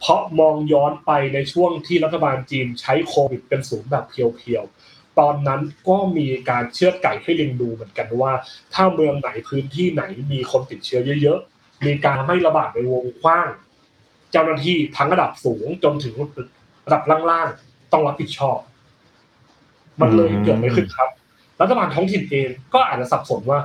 [0.00, 8.32] เพราะมองย้อนไปในช่วงที่รัฐบาลจีนใช้โควิดเป็นศูนย์แบบเพียวๆ ตอนนั้นก็มีการเชือดไก่ให้ลิงดูเหมือนกันว่า
[8.74, 10.02] ถ้าเมืองไหนพื้นที่ไหน
[10.32, 13.50] มีคนติดเชื้อเยอะๆ มีการไม่ระบาดในวงกว้าง
[14.32, 16.14] เจ้าหน้าที่ทั้งระดับสูงจนถึง
[16.86, 18.58] ระดับล่างๆ ต้องรับผิดชอบ
[20.00, 21.10] มันเลยเกิดไม่ขึ้นครับ
[21.60, 23.58] รัฐบาลท้องถิ่นเองก็อาจจะสับสนว่า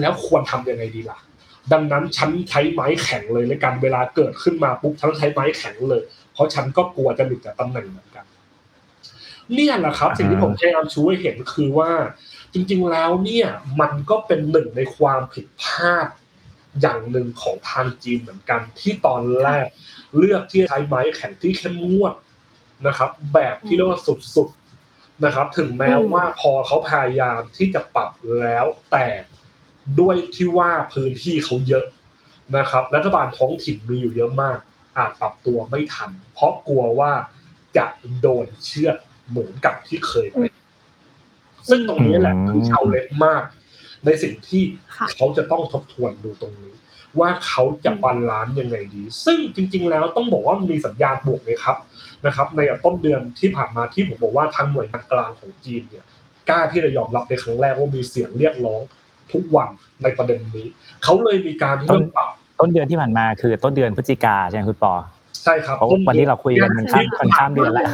[0.00, 1.18] แล้วควรทำยังไงดีล่ะ
[1.72, 6.02] ดังนั้นฉันใช้ไม้แข็งเลยในการเวลาเกิดขึ้นมาปุ๊บฉันใช้ไม้แข็งเลย
[6.32, 8.24] เพราะฉันก็กลัวจะหลุดจากตำแหน่งเหมือนกัน
[9.54, 11.92] เนี่ยแหละครับ สิ่งที่ผมพยายามชูให้เห็นคือว่า
[12.52, 13.48] จริง ๆแล้วเนี่ย
[13.80, 16.08] มันก็เป็นหนึ่งในความผิดพลาด
[16.80, 19.66] อย่างหนึ่งของทางจีนเหมือนกัน ที่ตอนแรก
[20.16, 22.14] เลือกที่ใช้ไม้แข็งที่เข้มงวด
[22.86, 24.00] นะครับ แบบที่เรียกว่า
[24.34, 29.06] สุดๆนะครับ ถึงแม้ว่าพอเขาพยายามที่จะปรับแล้วแต่
[30.00, 31.86] ด้วยที่ว่าพื้นที่เขาเยอะ
[32.56, 34.58] นะครับ รัฐบาลท้องถิ่นมีอยู่เยอะมาก
[34.96, 37.12] อาจปรับตัวไม่ทัน เพราะกลัวว่า
[37.76, 37.86] จะ
[38.20, 38.90] โดนเชื่อ
[39.28, 40.52] เหมือนกับที่เคยเป็น
[41.68, 43.42] ซึ่งตรงนี้แหละคือ challenge มาก
[44.04, 44.62] ในสิ่งที่
[45.16, 46.74] เขาจะต้องทบทวนดูตรงนี้
[47.20, 51.76] ว่าเขาจะ balance ยังไงดี ซึ่งจริง ๆ แล้วต้องบอกว่ามีสัญญาณบวกเลยครับ
[52.26, 56.04] นะครับ ในต้นเดือนที่ผ่านมาที่ผมบอกว่าทางหน่วยงานกลางของจีนเนี่ย
[56.48, 58.80] กล้าที่จะยอมรับในครั้งแรกว่ามีเสียงเรียกร้อง
[59.32, 59.70] ทุกวัน
[60.02, 60.66] ในประเด็นนี้
[61.04, 64.92] เขาเลยมีการเริ่มปรับต้นเดือนที่ผ่านมาคือต้นเดือนพฤศจิกาใช่ไหมคุณปอ
[65.44, 67.84] ใช่ครับเพราะวันนี้เราคุยกันมันข้ามมันข้ามเดือนแล้ว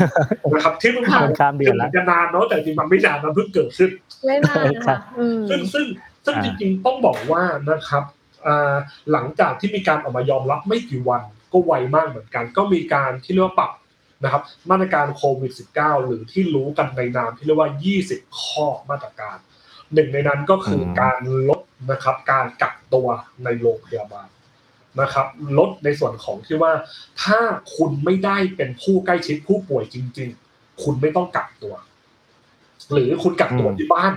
[0.55, 3.91] นะครับที่มันผ่านมันข้ามเดือนแล้วจะนานเนาะแต่จริงมันไม่นานมันเพิ่งเกิดขึ้น
[4.25, 5.85] ไม่นานค่ะอืมซึ่งซึ่ง
[6.25, 8.05] ซึ่งจริงๆต้องบอกว่านะครับ
[8.47, 8.75] อ่า
[9.13, 13.73] หลังจากที่มีการออกมายอมรับไม่กี่วันก็ไวมากเหมือนกัน ก็มีการที่เรียกว่าปรับ
[14.25, 17.71] นะครับ มาตรการโควิด -19 หรือที่รู้กันในนามที่เรียกว่า
[18.05, 19.37] 20 ข้อมาตรการ
[19.95, 23.09] หนึ่งในนั้นก็คืออมการลดนะครับ การกักตัว
[23.45, 24.29] ในโรงพยาบาล
[25.01, 25.27] นะครับ
[25.59, 26.73] ลดในส่วนของที่ว่า
[27.23, 27.41] ถ้า
[27.77, 31.75] คุณไม่ได้เป็นผู้ใกล้ชิดผู้ป่วยจริง ๆ คุณไม่ต้องกักตัว
[32.93, 34.15] หรือคุณกักตัวที่บ้าน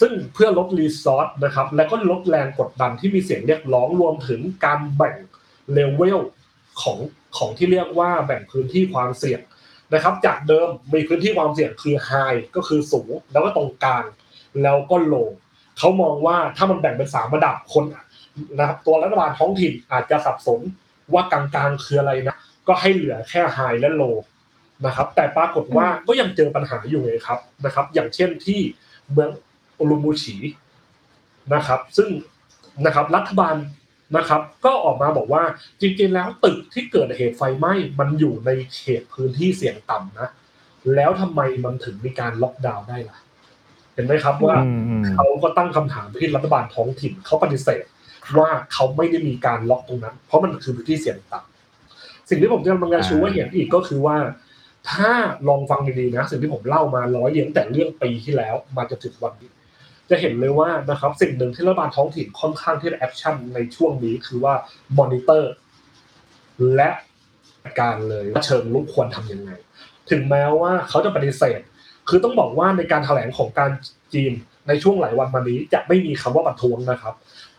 [0.00, 5.16] ซึ่งเพื่อลดรีซอสนะครับ และก็ลดแรงกดดันที่มีเสียงเรียกร้องรวมถึงการแบ่ง
[5.72, 6.20] เลเวล
[6.82, 6.98] ของ
[7.36, 9.40] ของที่เรียกว่าแบ่งพื้นที่ความเสี่ยง
[9.94, 14.04] นะครับ จากเดิมมีพื้นที่ความเสี่ยงคือ high ก็คือสูง แล้วก็ตรงกลาง
[14.62, 15.28] แล้วก็ low
[15.78, 17.84] เขามองว่าถ้ามันแบ่งเป็นสามระดับคน
[18.58, 20.60] นะครับตัวรัฐบาลท้องถิ่นอาจจะสับสน
[21.14, 22.36] ว่ากลางๆคืออะไรนะ
[22.68, 24.16] ก็ให้เหลือแค่ high และ low
[24.86, 28.60] นะครับ แต่ปรากฏว่าก็ยังเจอปัญหาอยู่เลยครับนะครับ อย่างเช่นที่
[29.12, 29.30] เมือง
[29.78, 30.36] อุรุมูชี
[31.54, 32.08] นะครับ ซึ่ง
[32.86, 33.56] นะครับรัฐบาล
[34.16, 35.42] นะครับ ก็ออกมาบอกว่า
[35.80, 40.28] จริงๆแล้วตึกที่เกิดเหตุไฟไหม้มันอยู่ในเขตพื้นที่เสี่ยงต่ำนะ
[40.94, 47.84] แล้วทำไมมันถึงมีการล็อกดาวน์ได้ล่ะเห็นไหมครับว่าอืมอืมเขาก็ตั้งคำถามไปที่รัฐบาลท้องถิ่นเขาปฏิเสธ
[48.38, 54.16] ว่าเขาไม่ได้มีการล็อกตรงนั้น เพราะมันคือพื้นที่เสี่ยงต่ำสิ่งที่ผมจะกำลังจะชูว่าเห็นอีกก็คือว่า
[54.90, 55.12] ถ้า
[55.48, 59.50] ลองฟังดีๆนะสิ่งที่ผมเล่ามาร้อยเรียงแต่เรื่องปีที่แล้วมาจนถึงวันนี้
[60.10, 64.54] จะเห็นเลยว่านะครับสิ่งหนึ่งที่รัฐบาลท้องถิ่นค่อนข้างที่จะ action ในช่วงนี้คือว่า
[64.98, 65.52] มอนิเตอร์
[66.76, 66.90] และ
[67.80, 69.50] การเลยว่าเชิงลุกควรทำยังไง
[70.10, 71.60] ถึงแม้ว่าเขาจะปฏิเสธ
[72.10, 73.70] คือต้องบอกว่าในการแถลงของการ
[74.14, 74.32] จีน
[74.68, 77.14] ในช่วงหลายวันมานี้จะไม่มีคำว่าประท้วงนะครับ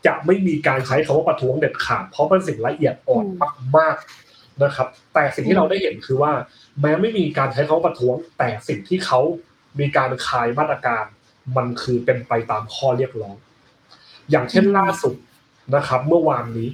[0.05, 3.25] จะไม่มีการใช้คำว่าประท้วงเด็ดขาดเพราะเป็นสิ่งละเอียดอ่อน
[3.77, 6.31] มากๆนะครับ แต่สิ่งที่เราได้เห็นคือว่า
[6.81, 9.19] แม้ไม่มีการใช้คำว่าประท้วง แต่สิ่งที่เขา
[9.79, 11.05] มีการคลายมาตรการ
[11.57, 13.35] มันคือเป็นไปตามข้อเรียกร้อง
[14.29, 15.15] อย่างเช่นล่าสุด
[15.75, 16.69] นะครับ เมื่อวานนี้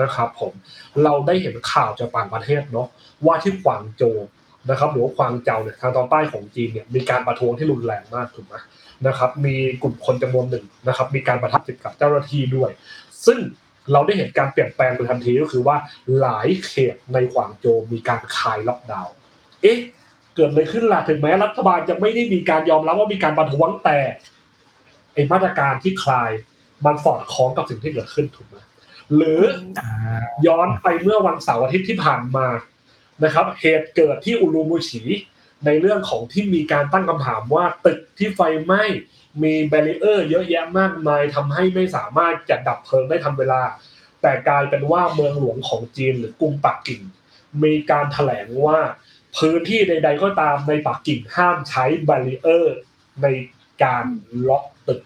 [0.00, 0.52] นะครับ ผม
[1.04, 2.88] เราได้เห็นข่าวจากต่างประเทศเนาะ
[3.26, 4.18] ว่าที่กวางโจว
[4.70, 8.54] นะครับหรือว่าควางเจาเนี่ยทางตอนใต้ของจีนเนี่ยมีการประท้วงที่รุนแรงมากถูกไหม
[9.06, 12.70] นะครับมีกลุ่มคนจำนวนหนึ่งนะครับมีการประทับติดกับเจ้าหน้าที่ด้วย
[13.26, 13.38] ซึ่ง
[13.92, 15.76] เราได้เห็นการเปลี่ยนแปลงโดยทันทีก็คือว่า
[16.20, 19.14] หลายเขตในกวางโจวมีการคลายล็อกดาวน์
[19.62, 19.78] เอ๊ะ
[20.34, 23.98] เกิดอะไรขึ้นล่ะถึงแม้รัฐบาลจะไม่ได้มีการยอมรับว่ามีการประท้วงแต่
[25.14, 26.30] ไอมาตรการที่คลาย
[26.84, 28.56] มันสอดคล้องกับสิ่งที่เกิดขึ้นถูกไหม
[29.16, 29.40] หรือ
[30.46, 32.46] ย้อนไปเมื่อวันเสาร์อาทิตย์ที่ผ่านมา
[33.24, 35.02] นะครับ เหตุเกิดที่อุรุมูชี
[35.66, 38.82] ในเรื่องของที่มีการตั้งคำถามว่าตึกที่ไฟไหม้
[39.42, 43.62] มี barrier เยอะแยะมากมายทำให้ไม่สามารถจะดับเพลิงได้ทันเวลา
[44.22, 47.02] แต่กลายเป็นว่าเมืองหลวงของจีนหรือกรุงปักกิ่ง
[47.64, 48.78] มีการแถลงว่า
[49.38, 52.76] พื้นที่ใด ๆ ก็ตามในปักกิ่งห้ามใช้ barrier
[53.22, 53.26] ใน
[53.84, 54.04] การ
[54.48, 55.00] ล็อกตึก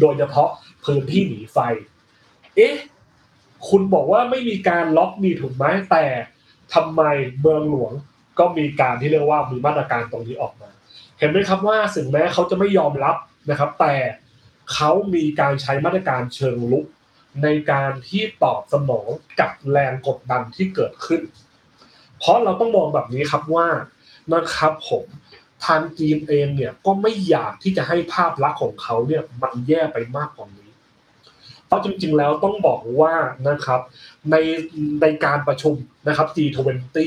[0.00, 0.50] โดยเฉพาะ
[0.84, 1.58] พื้นที่หนีไฟ
[2.56, 2.76] เอ๊ะ
[3.68, 6.04] คุณบอกว่าไม่มีการล็อกมีถูกไหมแต่
[6.74, 7.02] ทำไม
[7.40, 7.92] เมืองหลวง
[8.38, 10.70] ก็มีการที่เรียกว่ามีมาตรการตรงนี้ออกมา
[11.18, 13.16] เห็นไหมครับว่าถึงแม้เขาจะไม่ยอมรับ
[13.50, 13.94] นะครับ แต่
[14.74, 16.86] เขามีการใช้มาตรการเชิงลุก
[17.42, 19.08] ในการที่ตอบสนอง
[19.40, 21.22] กับแรงกดดันที่เกิดขึ้น
[22.18, 23.68] เพราะเราต้องมองแบบนี้ครับว่า
[24.32, 25.04] นะครับผม
[25.66, 30.63] ทางจีนเองเนี่ยก็ไม่อยากที่จะให้ภาพลักษณ์ของเขาเนี่ยมันแย่ไปมากกว่านี้
[31.74, 33.14] ราะจริงๆแล้วต้องบอกว่า
[33.48, 33.80] นะครับ
[34.30, 34.36] ใน
[35.02, 35.74] ในการประชุม
[36.08, 36.98] นะครับ G20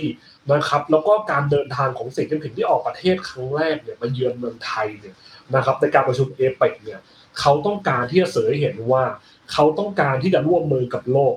[0.51, 5.15] นะครับแล้วก็การเดินทางของเสียงผิงที่ออกประเทศครั้งแรกเนี่ยมาเยือนเมืองไทยเนี่ย
[5.55, 6.99] นะครับในการประชุมเอเปกเนี่ย
[7.39, 9.03] เขาต้องการที่จะเสยเห็นว่า
[9.51, 11.35] เขาต้องการที่จะร่วมมือกับโลก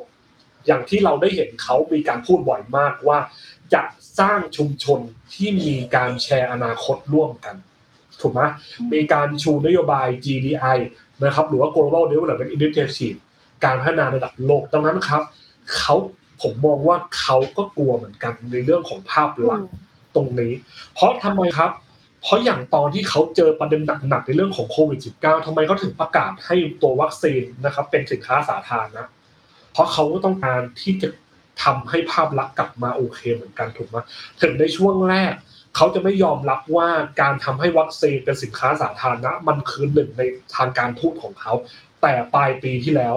[0.67, 3.19] อย่างที่เราได้เห็นเขามีการพูดบ่อยมากว่า
[3.75, 3.83] จะ
[4.19, 5.01] สร้างชุมชน
[5.35, 7.57] ที่มีการแชร์อนาคตร่วมกัน
[8.21, 8.41] ถูกไหม
[8.93, 10.79] มีการชูนโยบาย GDI
[11.25, 13.19] นะครับหรือว่า Global Development Initiative
[13.65, 15.23] การพัฒนาระดับโลกดังนั้นครับ
[15.77, 15.95] เขา
[16.43, 19.71] ผมมองว่าเขาก็กลัวเหมือนกันในเรื่องของภาพลักษณ์
[20.15, 20.53] ตรงนี้
[20.95, 21.71] เพราะทำไมครับ
[22.23, 29.05] เพราะอย่างตอนที่เขาเจอประเด็นหนักๆในเรื่องของโควิด -19 ทำไมเขาถึงประกาศให้ตัววัคซีนนะครับ เป็นสินค้าสาธารณะ
[29.73, 31.09] เพราะเขาก็ต้องการที่จะ
[31.63, 33.97] ทำให้ภาพลักษณ์กลับมาโอเคเหมือนกันถูกไหม
[34.43, 35.35] ถึงในช่วงแรก
[35.77, 36.89] เขาจะไม่ยอมรับว่า
[37.21, 40.23] การทำให้วัคซีนเป็นสินค้าสาธารณะมันคือหนึ่งใน
[40.57, 41.53] ทางการทูตของเขา
[42.03, 43.15] แต่ปลายปีที่แล้ว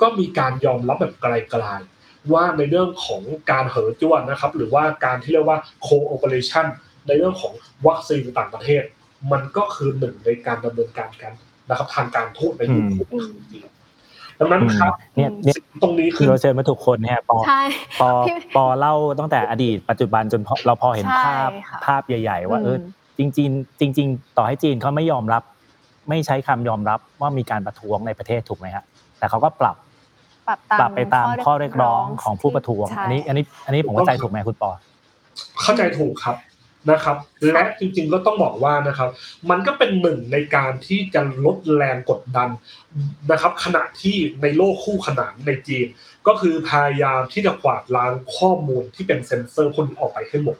[0.00, 1.26] ก็มีการยอมรับแบบไก
[1.62, 6.66] ลๆว่าในเรื่องของการเหอจ้วนนะครับ หรือว่าการที่เรียกว่า cooperation
[7.06, 7.52] ในเรื่องของ
[7.86, 8.82] วัคซีนต่างประเทศ
[9.32, 11.32] มันก็คือหนึ่งในการดำเนินการกัน
[11.68, 13.68] นะครับ ทางการทูตในยุคของจีน
[14.40, 17.62] ดังนั้นครับเนี่ยเนี่ยตรงนี้คืคืออเราเชิญมาถูกคนเนี่ยปอใช่
[18.00, 22.80] ปอพี่ปอเล่าตั้งแต่อดีตปัจจุบันจนพอเราพอเห็นใช่ภาพค่ะภาพใหญ่ ๆ ว่าเออม
[23.18, 25.42] จริงๆจริง ๆ ต่อให้จีนเขาไม่ยอมรับ
[26.08, 28.84] ไม่ใช้คำยอมรับว่ามีการประท้วงในประเทศถูกไหมฮะ
[29.18, 29.76] แต่เขาก็ปรับ
[30.48, 34.70] ปรับตามปรับไปตามข้อเรียกร้องของผู้ประท้วงใช่อันนี้ อันนี้ อันนี้ผมเข้าใจถูกไหมคุณปอ
[35.62, 36.36] เข้าใจถูกครับ
[36.90, 37.16] นะครับ
[37.52, 39.10] และจริงๆก็ต้องบอกว่านะครับ
[39.50, 42.48] มันก็เป็นหนึ่งในการที่จะลดแรงกดดัน
[43.32, 45.86] นะครับ ขณะที่ในโลกคู่ขนานในจีน
[46.26, 50.56] ก็คือพยายามที่จะกวาดล้างข้อมูลที่เป็นเซ็นเซอร์พวกนี้ออกไปให้หมด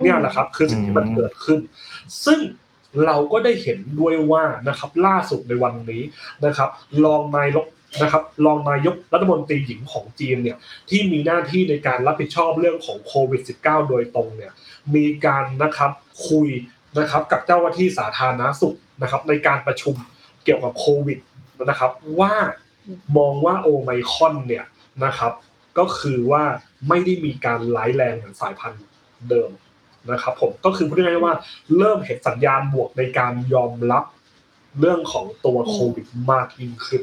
[0.00, 1.58] เนี่ยแหละครับ คือสิ่งที่มันเกิดขึ้น
[2.24, 2.40] ซึ่ง
[3.06, 6.02] เราก็ได้เห็นด้วยว่านะครับ ล่าสุดในวันนี้
[6.44, 6.68] นะครับ
[7.04, 7.66] รองนายก
[8.02, 10.56] นะครับรองนายกรัฐมนตรีหญิงของจีนเนี่ย
[10.90, 14.52] ที่มีหน้าที่ในการรับผิดชอบเรื่องของโควิด -19 โดยตรงเนี่ย
[14.94, 15.92] มีการนะครับ
[16.28, 16.48] คุย
[16.98, 19.96] นะครับกับเจ้าหน้าที่สาธารณสุขนะครับในการประชุม
[20.44, 21.18] เกี่ยวกับโควิด
[21.70, 21.90] นะครับ
[22.20, 22.34] ว่า
[23.16, 24.64] มองว่าโอไมคอนเนี่ย
[25.04, 25.32] นะครับ
[25.78, 26.44] ก็คือว่า
[26.88, 28.82] ไม่ได้มีการร้ายแรงเหมือนสายพันธุ์
[29.30, 29.50] เดิม
[30.12, 31.34] นะครับผมก็คือพูดง่ายๆว่า
[31.78, 34.04] เริ่มเห็นสัญญาณบวกในการยอมรับ
[34.80, 37.02] เรื่องของตัวโควิดมากยิ่งขึ้น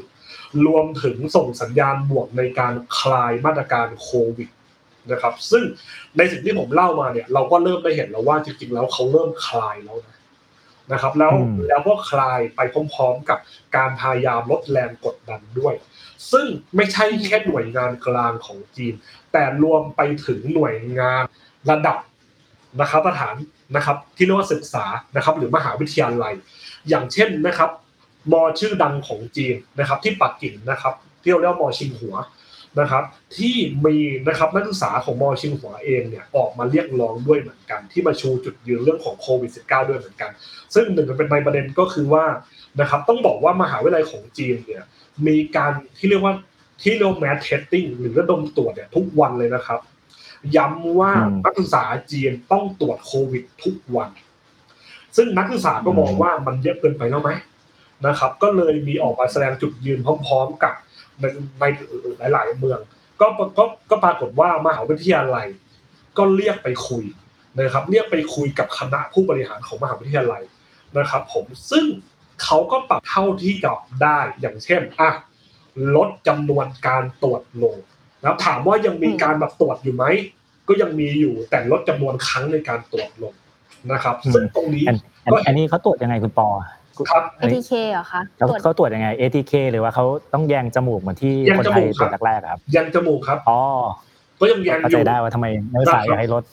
[0.66, 4.50] รวมถึงส่งสัญญาณบวกในการคลายมาตรการโควิด
[5.12, 5.64] นะครับ ซึ่ง
[6.18, 10.18] ในสิ่งที่ผมเล่ามาเนี่ย เราก็เริ่มได้เห็นแล้วว่าจริงๆแล้วเขาเริ่มคลายแล้วนะ
[10.92, 12.60] นะครับ แล้วอืมแล้วก็คลายไป
[12.94, 13.40] พร้อมๆกับ
[13.76, 15.74] การพยายามลดแรงกดดันด้วย
[16.32, 18.94] ซึ่งไม่ใช่แค่หน่วยงานกลางของจีน
[19.32, 21.24] แต่รวมไปถึงหน่วยงาน
[21.70, 21.98] ระดับ
[22.82, 23.36] นะครับสถาน
[23.76, 26.34] นะครับ ที่เรียกว่าศึกษานะครับ หรือมหาวิทยาลัย
[26.90, 27.70] อย่างเช่นนะครับ
[28.32, 32.16] มอชื่อดังของจีนนะครับ ที่ปักกิ่งนะครับที่เราเรียกว่ามอชิงหัว
[32.80, 33.04] นะครับ
[33.38, 33.56] ที่
[33.86, 33.96] มี
[34.28, 40.32] นะครับนักศึกษาของมอชิงหัวเองเนี่ยออกมาเรียกร้องด้วยเหมือนกัน ที่มาชูจุดยืนเรื่องของโควิด -19 ด้วยเหมือนกัน
[40.74, 42.26] ซึ่งหนึ่งเป็นในประเด็นก็คือว่า
[42.80, 44.84] นะครับต้องบอกว่ามหาวิทยาลัยของจีนเนี่ย
[45.28, 46.34] มีการที่เรียกว่า
[46.82, 49.80] ที่เรียก mass testing หรือระดมตรวจเนี่ยทุกวันเลยนะครับ
[50.56, 54.10] ย้ำว่าอืมนักศึกษาจีนต้องตรวจโควิด ทุกวัน
[55.18, 57.32] ซึ่งนักศึกษาก็มองว่ามันเยอะเกินไปแล้วไหม
[58.08, 60.76] นะครับ ก็เลยมีออกมาแสดงจุดยืนพร้อม ๆ กับ
[61.20, 61.26] ใน
[62.20, 62.80] ในหลาย ๆ เมือง
[63.22, 63.28] ก็
[63.58, 65.48] ก็ก็ปรากฏว่ามหาวิทยาลัย
[66.18, 67.04] ก็เรียกไปคุย
[67.58, 70.44] นะครับ เรียกไปคุยกับคณะผู้บริหารของมหาวิทยาลัย
[70.98, 71.86] นะครับ ผมซึ่ง
[72.44, 75.12] เขาก็ปรับเท่าที่จะได้อย่างเช่นอะ
[75.96, 77.76] ลดจำนวนการตรวจลง
[78.24, 80.06] แล้วถามว่ายังมีการแบบตรวจอยู่ไหม
[80.68, 83.34] ก็ยังมีอยู่แต่ลดจำนวนครั้งในการตรวจลง
[83.92, 86.48] นะครับ ซึ่งตรงนี้อันอันอันนี้เขาตรวจยังไงคุณปอ
[87.12, 93.60] ครับ ATK เหรอคะเขาตรวจเขาตรวจยังไง ATK หรือว่าเขาต้องแยงจมูกเหมือนที่แยงคนจไทมูยกครับตรวจแรกๆอะครับยังจมูกครับอ๋อ
[94.40, 96.44] ก็ยังยังเข้าอใจยู่ได้ว่าทำไมนักศึกษาอยากให้ลด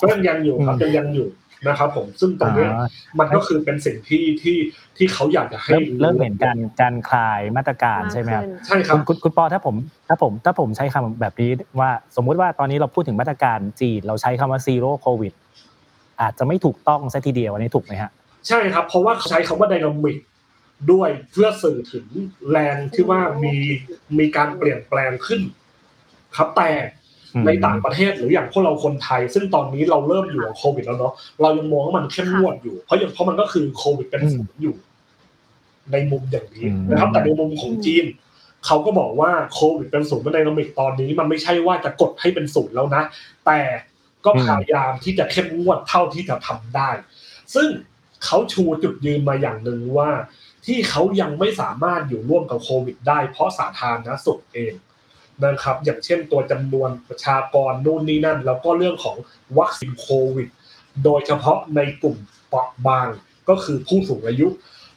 [0.00, 1.28] ก็ยังยังอยู่ครับอืมยังยังอยู่
[1.66, 2.86] นะครับผมซึ่งตรงเนี้ยอ่า
[3.18, 4.56] มันก็คือเป็นสิ่งที่ที่
[4.96, 9.74] ที่เขาอยากจะให้เริ่มเริ่มเห็นการการคลายมาตรการมากใช่ไหมครับขึ้นใช่ครัคุบณคุณคุณปอถ้าผม
[10.08, 15.32] ถ้าผมถ้าผมใช้คำแบบนี้ว่าสมมุติว่าตอนนี้เราพูดถึงมาตรการจีนเราใช้คำว่า zero COVID
[16.20, 18.10] อาจจะไม่ถูกต้องซะทีเดียวอันนี้ถูกไหมฮะ
[18.48, 20.18] ใช่ครับ เพราะว่าเขาใช้คำว่า dynamic
[20.92, 22.06] ด้วยเพื่อสื่อถึง
[22.50, 23.54] แรงที่ว่ามี
[24.18, 25.40] มีการเปลี่ยนแปลงขึ้น
[26.36, 26.70] ครับแต่
[27.34, 34.76] อืมในต่างประเทศหรืออย่างพวกเราคนไทย ซึ่งตอนนี้เราเริ่มอยู่กับโควิดแล้วเนาะเรายังมองว่ามันเข้มงวดอยู่ เพราะยังเพราะมันก็คือโควิดเป็นศูนย์อยู่
[35.92, 38.04] ในมุมอย่างนี้อืมนะครับ แต่ในมุมของจีน
[38.66, 43.02] เขาก็บอกว่าโควิดเป็นศูนย์เป็นไดนามิกตอนนี้ มันไม่ใช่ว่าจะกดให้เป็นศูนย์แล้วนะ
[43.46, 43.60] แต่
[44.24, 46.90] ก็พยายามที่จะเข้มงวดเท่าที่จะทำได้
[47.54, 47.68] ซึ่ง
[48.24, 50.10] เขาชูจุดยืนมาอย่างหนึ่งว่า
[50.66, 54.74] ที่เขายังไม่สามารถอยู่ร่วมกับโควิด ได้เพราะสาธารณสุขเอง
[55.44, 59.16] นะครับ อย่างเช่นตัวจำนวนประชากรนู่นนี่นั่น แล้วก็เรื่องของ
[59.58, 60.48] วัคซีนโควิด
[61.04, 62.16] โดยเฉพาะในกลุ่ม
[62.48, 63.08] เปราะบาง
[63.48, 64.48] ก็คือผู้สูงอายุ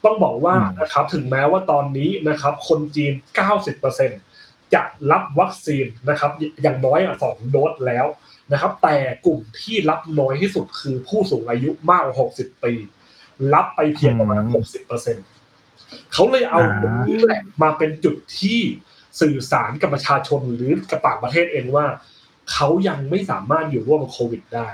[0.06, 3.14] ต้องบอกว่าอืมนะครับถึงแม้ว่าตอนนี้นะครับ คนจีน
[3.94, 8.06] 90%จะรับวัคซีนนะครับอย่างน้อยอะสองโดสแล้ว
[8.52, 12.74] นะครับ แต่กลุ่มที่รับน้อยที่สุดคือผู้สูงอายุมากกว่า 60 ปี
[13.54, 14.44] รับไปเพียงประมาณ
[15.28, 18.60] 60%เขาเลยเอาตรงนี้แหละมาเป็นจุดที่
[19.22, 21.86] สื่อสารกับประชาชนหรือกับต่างประเทศเองว่า
[22.52, 24.70] เขายังไม่สามารถอยู่ร่วมกับโควิดได้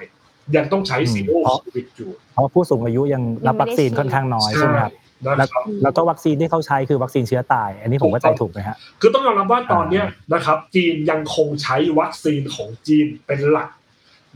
[0.55, 4.93] ยังต้องใช้ซีโร่โควิดอยู่เพราะผู้สูงอายุยังรับวัคซีนค่อนข้างน้อยใช่ไหมครับ
[5.25, 13.69] นะแล้วครับแล้วก็วัคซีนที่เขาใช้คือวัคซีนเชื้อตาย อันนี้ผมเข้าใจถูกไหมฮะคือต้องยอมรับว่าตอนเนี้ยนะครับ จีนยังคงใช้วัคซีนของจีนเป็นหลัก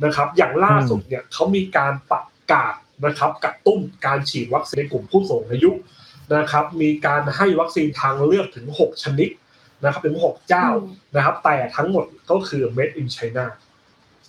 [0.06, 2.74] นะครับ อย่างล่าสุดเนี่ยเขามีการประกาศ
[3.06, 5.72] นะครับกระตุ้นการฉีดวัคซีนในกลุ่มผู้สูงอายุ
[6.36, 9.30] นะครับ มีการให้วัคซีนทางเลือกถึง 6 ชนิด
[9.84, 10.68] นะครับถึง 6 เจ้า
[11.16, 13.46] นะครับ แต่ทั้งหมดก็คือ made in China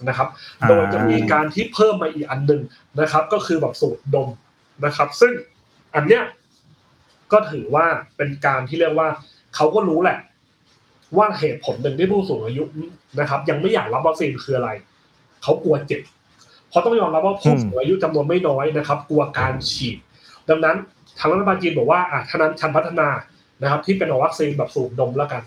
[0.08, 0.28] นะครับ
[0.62, 2.62] อ่าโดยจะมีการที่เพิ่มมาอีกอันหนึ่ง
[3.00, 4.28] นะครับ ก็คือแบบสูตรดม
[4.84, 5.32] นะครับ ซึ่ง
[5.94, 6.22] อันเนี้ย
[7.32, 9.08] ก็ถือว่าเป็นการที่เรียกว่า
[9.56, 10.18] เขาก็รู้แหละ
[11.18, 12.64] ว่าเหตุผลหนึ่งที่ผู้สูงอายุ
[13.20, 14.70] นะครับ ยังไม่อยากรับวัคซีนคืออะไร
[15.42, 16.00] เขากลัวเจ็บ
[16.70, 19.96] เพราะต้องยอมรับว่าผู้สูงอายุจำนวนไม่น้อยนะครับ กลัวการฉีด
[20.48, 20.76] ดังนั้น
[21.18, 23.08] ทางรัฐบาลจีนบอกว่าอะท่านั้นชันพัฒนา
[23.62, 25.42] นะครับ ที่เป็นวัคซีนแบบสูบนมแล้วกัน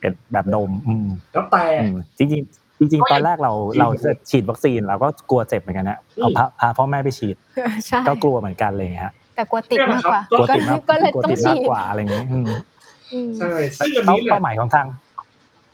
[0.00, 7.36] เป็นแบบนม อืมแล้วแต่อืมจริงๆจริงๆตอนแรกเราเราจะฉีดวัคซีนเราก็กลัวเจ็บเหมือนกันนะเอาพาพาพ่อแม่ไปฉีด
[7.86, 12.46] ใช่ก็กลัวเหมือนกันเลยฮะแต่กลัวติดมากกว่ากลัวติดมากก็เลยกลัวต้องติดฉีมากดกว่าอะไรอย่างเงี้ยอืม
[13.12, 14.86] อืมใช่ซึ่งอันเป้านี้แหละเป้าหมายของทาง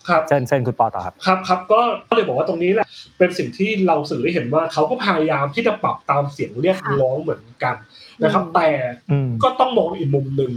[0.08, 2.86] ครับเชิญเชิญคุณปอต่อครับครับครับก็ก็เลยบอกว่าตรงนี้แหละ
[3.18, 7.76] เป็นสิ่งที่เราสื่อให้เห็นว่าเขาก็พยายามที่จะปรับตามเสียงเรียกร้องเหมือนกัน
[8.24, 8.68] นะครับอืมแต่
[9.10, 10.52] อืมก็ต้องมองอีกมุมหนึ่ง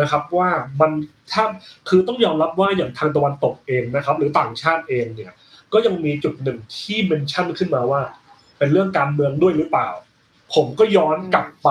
[0.00, 0.90] นะครับว่ามัน
[1.32, 1.44] ถ้า
[1.88, 5.32] คือต้องยอมรับว่าอย่างทางตะวันตกเองนะครับ หรือต่างชาติเองเนี่ย
[5.72, 8.00] ก็ยังมีจุดหนึ่งที่เมนชั่นขึ้นมาว่า
[8.58, 9.88] เป็นเรื่องการเมืองด้วยหรือเปล่า
[10.54, 11.70] ผมก็ย้อนกลับไป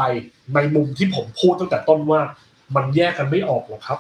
[0.54, 2.22] ในมุมที่ผมพูดตั้งแต่ต้นว่า
[2.76, 4.00] มันแยกกันไม่ออกหรอกครับ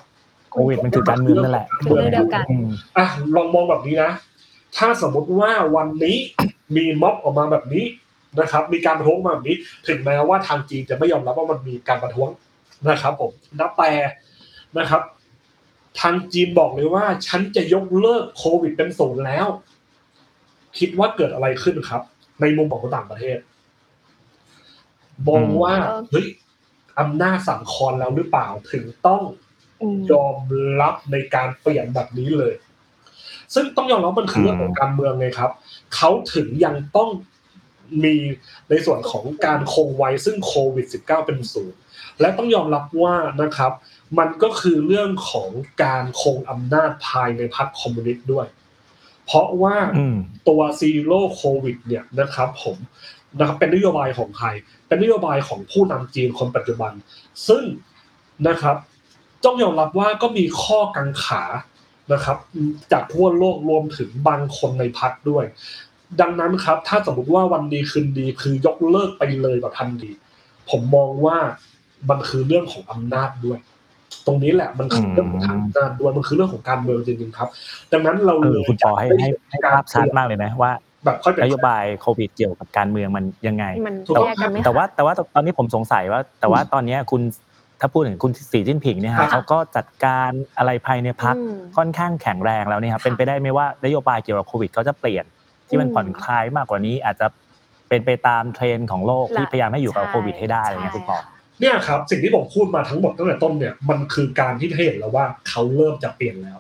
[0.52, 4.12] โควิดมันคือการเมืองนั่นแหละคือเรื่องเดียวกันอืมอะลองมองแบบนี้นะ
[4.78, 6.18] ถ้าสมมติว่าวันนี้
[6.76, 7.86] มีม็อบออกมาแบบนี้
[8.40, 9.56] นะครับ มีการประท้วงมาแบบนี้
[9.88, 12.30] ถึงแม้ว่าทางจีนจะไม่ยอมรับว่ามันมีการประท้วง
[12.90, 13.92] นะครับผมนับแต่
[14.78, 15.02] นะครับ
[16.00, 19.48] ทางจีนบอกเลยว่า ฉันจะยกเลิกโควิดเป็นศูนย์แล้ว
[20.80, 22.02] คิดว่าเกิดอะไรขึ้นครับ
[22.42, 23.38] ในมุมของคนต่างประเทศ
[25.28, 26.28] มองว่าอืมเฮ้ย
[27.00, 29.51] อำนาจสั่งคอนแล้วหรือเปล่าถึงต้องอืม
[30.12, 30.38] ยอม
[30.82, 32.54] รับในการเปลี่ยนแบบนี้เลย
[33.54, 35.52] ซึ่งต้องยอมรับมันคือเรื่องของการเมืองไงครับ
[35.96, 37.10] เขาถึงยังต้อง
[38.04, 38.16] มี
[38.70, 41.80] ในส่วนของการคงไว้ซึ่งโควิด -19 เป็นศูนย์
[42.20, 43.72] และต้องยอมรับว่านะครับ
[44.20, 45.50] มันก็คือเรื่องของ
[45.84, 48.48] การคงอำนาจภายในพรรคคอมมิวนิสต์ด้วย
[49.26, 50.18] เพราะว่าอืม
[50.50, 52.78] ตัว zero COVID เนี่ยนะครับ ผม
[53.40, 54.48] นะครับเป็นนโยบายของใคร
[54.88, 56.92] เป็นนโยบายของผู้นำจีนคนปัจจุบัน
[57.48, 57.64] ซึ่ง
[58.48, 58.76] นะครับ
[59.46, 61.44] ต้องยอมรับว่าก็มีข้อกังขา
[62.14, 62.38] นะครับ
[62.92, 65.46] จากทั่วโลกรวมถึงบางคนในพักด้วย
[66.22, 70.12] ดังนั้นครับ ถ้าสมมติว่าวันดีคืนดีคือยกเลิกไปเลยแบบทันที
[70.70, 71.38] ผมมองว่า
[72.10, 73.60] มันคือเรื่องของอำนาจด้วย
[74.28, 77.50] ตรงนี้แหละมันคือเรื่องของทางอำนาจด้วยมันคือเรื่องของการเมืองจริงๆครับ
[77.94, 80.72] ดังนั้นเราเอเลอยคุณปอให้ให้ให้ภาพชัดมากเลยนะว่า
[81.06, 87.22] แบบค่อยเป็นนโยบายโควิดเกี่ยวกับการเมืองมันยังไงมันถูกต้องแยกกันไหมคะแต่ว่าแต่ว่าตอนนี้ผมสงสัยว่า แต่ว่าตอนเนี้ยคุณ
[87.82, 95.26] ถ้าพูดถึงคุณสีจิ้นผิงเนี่ยครัฮะบเขาก็จัดการอะไรภายในพรรคอืมค่อนข้างแข็งแรงแล้วเนี่ยครับค่ะเป็นไปได้ไหมว่านโยบายเกี่ยวกับโควิดเขาจะเปลี่ยน
[95.68, 97.28] ที่มันอืมผ่อนคลายมากกว่านี้อาจจะ
[97.90, 106.58] เป็นไปตามเทรนด์ของโลกที่ละพยายามให้อยู่กับใช่โควิดให้ได้อะไรเงี้ยคุณปอใช่เนี่ยครับสิ่งที่ผมพูดมาทั้งหมดตั้งแต่ต้นเนี่ยมันคือการที่ให้เห็นแล้วว่าเขาเริ่มจะเปลี่ยนแล้ว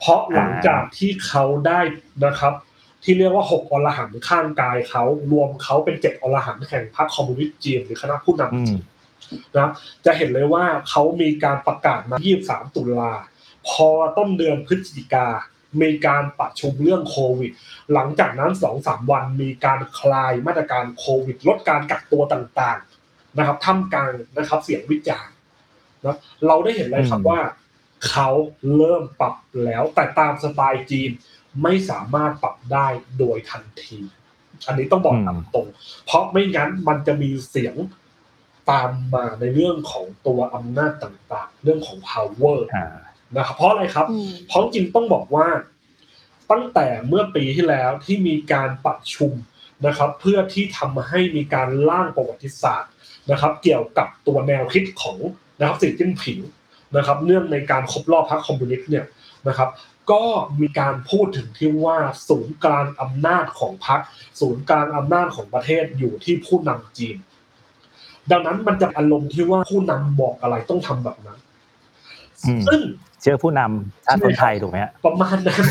[0.00, 1.80] เพราะหลังจากที่เขาได้
[2.24, 2.54] นะครับ
[3.04, 8.82] ที่เรียกว่าหกอรหันต์ข้างกายเขารวมเขาเป็นเจ็ดอรหันต์แห่งพรรคคอมมิวนิสต์จีนหรือคณะผู้นำอืมจีน
[9.56, 9.70] นะ
[10.06, 13.12] จะเห็นเลยว่าเขามีการประกาศมา 23 ตุลา
[13.68, 15.28] พอต้นเดือนพฤศจิกา
[15.82, 17.52] มีการประชุมเรื่องโควิด
[17.92, 25.34] หลังจากนั้นสองสามวันมีการคลายมาตรการโควิด ลดการกักตัวต่างๆนะครับท่ามกลางนะครับเสียงวิจารณ์
[26.04, 27.40] นะเราได้เห็นเลยครับว่า
[28.08, 28.28] เขา
[28.76, 29.34] เริ่มปรับ
[29.64, 31.10] แล้วแต่ตามสไตล์จีน
[31.62, 32.86] ไม่สามารถปรับได้
[33.18, 33.98] โดยทันที
[34.66, 35.66] อันนี้ต้องบอกตามตรง
[36.06, 37.74] เพราะไม่งั้นมันจะมีเสียง
[38.70, 42.88] ตามมาในเรื่องของตัวอำนาจต่างๆ เรื่องของ power อ่า
[43.36, 45.46] นะครับเพราะอะไรครับอืมเพราะจริงต้องบอกว่า
[46.50, 49.32] ตั้งแต่เมื่อปีที่แล้วที่มีการประชุม
[49.86, 52.92] นะครับ เพื่อที่ทำให้มีการร่างประวัติศาสตร์
[53.30, 55.18] นะครับ เกี่ยวกับตัวแนวคิดของ
[55.58, 56.38] นะครับสีจิ้นผิง
[56.96, 59.06] นะครับ เนื่องในการครบรอบพรรคคอมมิวนิสต์เนี่ย
[59.48, 59.70] นะครับ
[60.10, 60.24] ก็
[60.60, 61.98] มีการพูดถึงที่ว่า
[62.28, 64.00] ศูนย์กลางอำนาจของพรรค
[64.40, 67.16] ศูนย์กลางอำนาจของประเทศอยู่ที่ผู้นำจีน
[68.32, 71.38] ดังนั้นมันจะอารมณ์ที่ว่าผู้นำบอกอะไรต้องทำแบบนั้น
[72.46, 72.80] อืมซึ่ง
[73.20, 75.62] เชื่อผู้นำชาติคนไทยถูกไหมฮะประมาณนั้น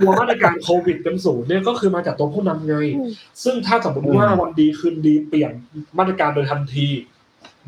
[0.00, 3.10] ตัวมาตรการโควิดเป็นศูนย์เนี่ยก็คือมาจากตัวผู้นำไงอืม
[3.44, 5.52] ซึ่งถ้าสมมติว่าวันดีคืนดีเปลี่ยน
[5.98, 6.88] มาตรการโดยทันที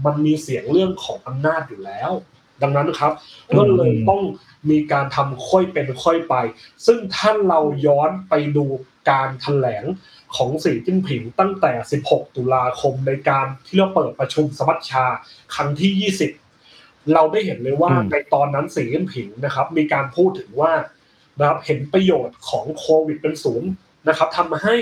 [0.05, 2.11] มันมีเสียงเรื่องของอำนาจอยู่แล้ว
[2.63, 3.13] ดังนั้นครับ
[3.57, 4.23] ก็เลยต้อง
[4.71, 6.35] มีการทำค่อยเป็นค่อยไป
[6.87, 8.67] ซึ่งถ้าเราย้อนไปดู
[9.09, 9.85] การแถลง
[10.37, 11.73] ของสีจิ้นผิงตั้งแต่
[12.07, 15.05] 16 ตุลาคมในการที่เราเปิดประชุมสมัชชา
[15.55, 16.13] ครั้งที่
[16.53, 20.73] 20 เราได้เห็นเลยว่าอืมในตอนนั้นสีจิ้นผิงนะครับ มีการพูดถึงว่า
[21.39, 23.71] นะครับเห็นประโยชน์ของโควิดเป็นศูนย์
[24.09, 24.77] นะครับทำให้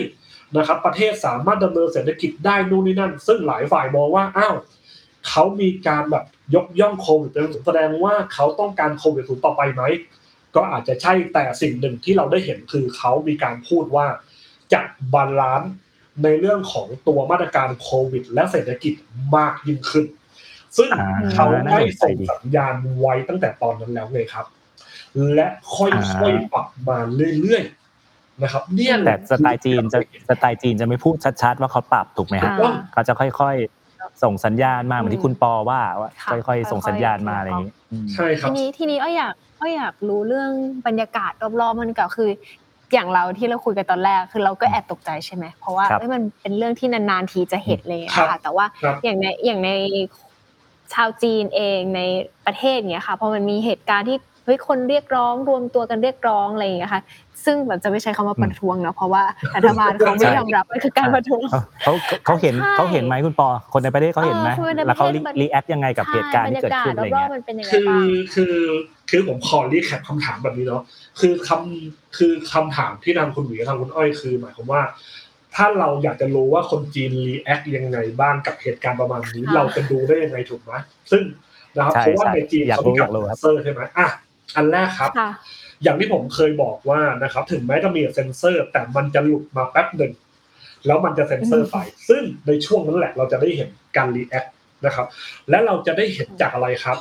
[0.57, 4.57] นะครับประเทศสามารถดำเนินเศรษฐกิจได้นู่นนี่นั่น ซึ่งหลายฝ่ายมองว่าอ้าว
[5.29, 9.83] เขามีการแบบยกย่องโควิดเป็นศูนย์แสดงว่าเขาต้องการโควิดศูนย์ต่อไปไหม
[10.57, 14.07] ก็อาจจะใช่แต่สิ่งหนึ่งที่เราได้เห็นคือเขามีการพูดว่า
[14.73, 14.81] จะ
[15.14, 15.75] balance
[16.23, 18.95] ในเรื่องของตัวมาตรการโควิด และเศรษฐกิจ
[19.37, 20.07] มากยิ่งขึ้น
[20.77, 24.47] ซึ่งอ่าเขาได้น่าสนใจส่งดีสัญญาณไว้ตั้งแต่ตอนนั้นแล้วเลยครับ
[25.35, 25.85] และค่
[26.27, 26.99] อยๆปรับมา
[27.41, 29.99] เรื่อยๆนะครับ เนี่ยหแต่ละสไตล์จีนจะ
[30.29, 33.84] สไตล์จีนจะไม่พูดชัดๆ ว่าเขาปรับถูกไหมฮะอ่าเขาจะค่อยๆ
[34.23, 40.51] ส่งสัญญาณมาเหมือนที่คุณปอว่าว่าค่ะค่อยๆ ส่งสัญญาณมาอะไรอย่างนี้อืมใช่ครัทีบนี้ทีนี้อ้อยอยากอ้อยอยากรู้เรื่อง
[40.87, 42.31] บรรยากาศรอบๆมันก็คือ
[42.95, 49.71] อย่างเราที่เราคุยกันตอนแรกคือเราก็แอบตกใจใช่ไหมเพราะว่าครับเอ้ยมันเป็นเรื่องที่นานๆทีจะเห็นเลยอะครัค่ะบแต่ว่าครับอย่างในอย่างใน
[50.95, 52.01] ชาวจีนเองใน
[52.47, 57.03] ประเทศเนี้ยค่ะพอมันมีเหตุการณ์ที่ เฮ้ยคนเรียกร้องรวมตัวกันเรียกร้องอะไรอย่างเงี้ยค่ะ
[57.45, 59.24] ซึ่งแบบจะไม่ใช้คำว่าประท้วงเนาะเพราะว่า
[59.57, 61.92] รัฐบาลเขาไม่ยอมรับมันคือการประท้วงเขาเขา
[62.26, 68.55] เขาเห็นใช่เขาเห็นไหมคุณปอคนในประเทศเขาเห็นไหมเออคนในประเทศแล้วเขามัน react ยังไงกับเหตุการณ์ที่เกิดขึ้นอะไรใช่บรรยากาศรอเงี้ยมันเป็นยังไงคือบ้างคือ
[69.11, 70.82] คือผมขอ recap คำถามแบบนี้เนาะ
[71.20, 74.82] คือคำคือคำถามที่ทางคุณหมีกับทางคุณอ้อยคือ หมายความว่า
[75.55, 80.72] ถ้าเราอยากจะรู้ว่าคนจีน react ยังไงบ้างกับเหตุการณ์ประมาณนี้ค่ะเราจะดูได้ยังไงถูกไหม
[81.11, 81.22] ซึ่ง
[81.76, 84.09] นะครับใช่เพราะว่าใช่ในจีนอยากเขารู้มีกาอยารกรู้ครับเซอร์ใช่ไหมอะ
[84.57, 85.30] อันแรกครับค่ะ
[85.82, 90.12] อย่างที่ผมเคยบอกว่านะครับ ถึงแม้จะมีเซ็นเซอร์ แต่มันจะหลุดมาแป๊บหนึ่ง
[90.86, 91.76] แล้วมันจะเซ็นเซอร์ไป
[92.09, 94.45] ซึ่งในช่วงนั้นแหละเราจะได้เห็นการ react
[94.86, 95.07] นะครับ
[95.51, 96.99] และเราจะได้เห็นจากอะไรครับ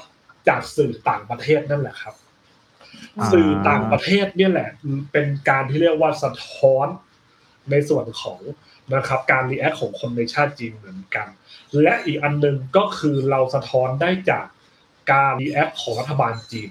[0.47, 2.15] จากสื่อต่างประเทศนั่นแหละครับ
[3.19, 4.69] อ่าสื่อต่างประเทศเนี่ยแหละ
[5.11, 6.87] เป็นการที่เรียกว่าสะท้อน
[7.71, 8.39] ในส่วนของ
[8.95, 11.27] นะครับ การ react ของคนในชาติจีนเหมือนกัน
[11.81, 14.45] และอีกอันหนึ่งก็คือเราสะท้อนได้จาก
[15.11, 16.69] การ react ของรัฐบาลจีน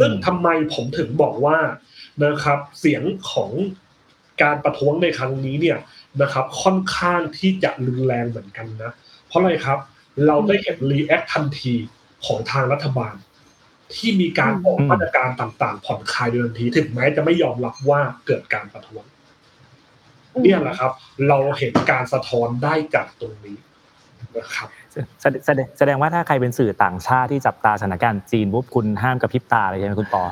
[0.00, 1.58] ซึ่งทำไมผมถึงบอกว่า
[2.24, 3.50] นะครับ เสียงของ
[4.42, 5.78] การประท้วงในครั้งนี้เนี่ย
[6.22, 8.92] นะครับ ค่อนข้างที่จะรุนแรงเหมือนกันนะ
[9.26, 9.78] เพราะอะไรครับ
[10.26, 11.74] เราได้เห็น react ทันที
[12.26, 13.14] ของทางรัฐบาล
[13.94, 19.04] ที่มีการออกอืมมาตรการต่างๆ ผ่อนคลายโดยทันทีถึงแม้จะไม่ยอมรับว่าเกิดการประท้วง
[20.42, 20.92] เนี่ยแหละครับ
[21.28, 23.56] เราเห็นการสะท้อนได้จากตรงนี้
[24.36, 24.68] นะครับ
[25.20, 30.22] แสดแสดงแสดงว่าถ้าใครเป็นสื่อต่างชาติที่จับตาสถานการณ์จีนปุ๊บคุณห้ามกระพริบตาเลยใช่ไหมคุณปอ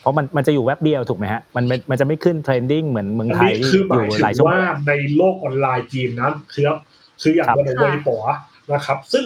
[0.00, 6.64] เพราะมันมันจะอยู่แวบเดียวถูกไหมฮะมันมันมันจะไม่ขึ้น trending เหมือนเมืองไทยอันนี้ที่คือหมายยู่หลายชั่วโมงในโลกออนไลน์จีนนั้นคือ
[7.22, 8.18] คืออย่างครับในเวยป๋อ
[8.72, 9.24] นะครับ ซึ่ง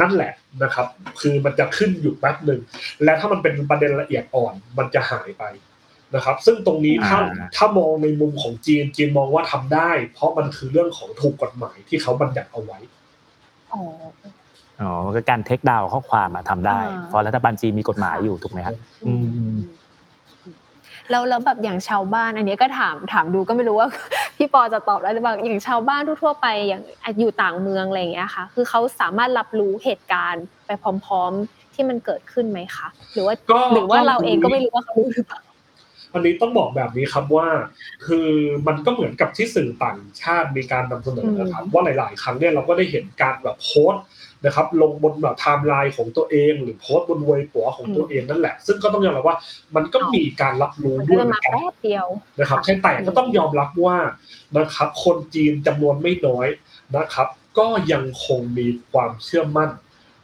[0.00, 0.32] นั่นแหละ
[0.62, 0.86] นะครับ
[1.20, 2.60] คือมันจะขึ้นอยู่แป๊บหนึ่ง
[3.04, 5.44] และถ้ามันเป็นประเด็นละเอียดอ่อนมันจะหายไป
[6.14, 12.78] นะครับ ซึ่งตรงนี้ถ้าอ่าถ้ามองในมุมของจีนจีนมองว่าทำได้ เพราะมันคือเรื่องของถูกกฎหมายที่เขาบัญญัติเอาไว้
[13.74, 13.84] อ๋อ
[14.80, 18.74] อ๋อก็การเทคดาวข้อความอะทำได้อ่าเพราะรัฐบาลจีนมีกฎหมายอยู่ถูกไหมครับ
[19.06, 19.12] อื
[19.54, 19.56] ม
[21.10, 23.88] แล้วแล้วแบบอย่างชาวบ้าน อันนี้ก็ถามถามดูก็ไม่รู้ว่า
[24.36, 26.82] พี่ปอจะตอบได้หรือเปล่าอย่างชาวบ้านทั่วๆไปอย่าง
[27.20, 30.70] อยู่ต่างเมืองอะไรอย่างเงี้ยค่ะ คือเขาสามารถรับรู้เหตุการณ์ไป
[31.04, 35.40] พร้อม ๆ ที่มันเกิดขึ้นไหมคะหรือว่าก็หรือว่าเราเองก็ก็ไม่รู้ว่าเขารู้หรือเปล่า
[36.14, 37.48] อันนี้ต้องบอกแบบนี้ครับว่า
[38.06, 38.28] คือ
[38.66, 44.04] มันก็เหมือนกับที่สื่อต่างชาติมีการนำเสนอนะครับ ว่าหลาย ๆ ครั้งเนี่ยเราก็ได้เห็นการแบบโพสต์
[44.44, 49.36] นะครับลงบนแบบไทม์ไลน์ของตัวเอง หรือโพสต์บนเวยปัวของตัวเองนั่นแหละ ซึ่งก็ต้องยอมรับว่า
[49.76, 51.52] มันก็มีการรับรู้ด้วยเหมือนกัน
[52.40, 53.96] นะครับใช่แต่ก็ต้องยอมรับว่า
[54.58, 56.46] นะครับ คนจีนจำนวนไม่น้อย
[56.96, 59.70] นะครับ ก็ยังคงมีความเชื่อมั่น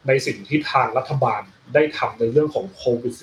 [0.07, 1.41] ในสิ่งที่ทางรัฐบาล
[1.73, 3.13] ได้ทำในเรื่องของโควิด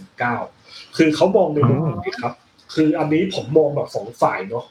[0.45, 2.35] -19 คือเขามองในมุมนี้ครับ
[2.75, 4.65] คืออันนี้ผมมองแบบสองฝ่ายเนาะ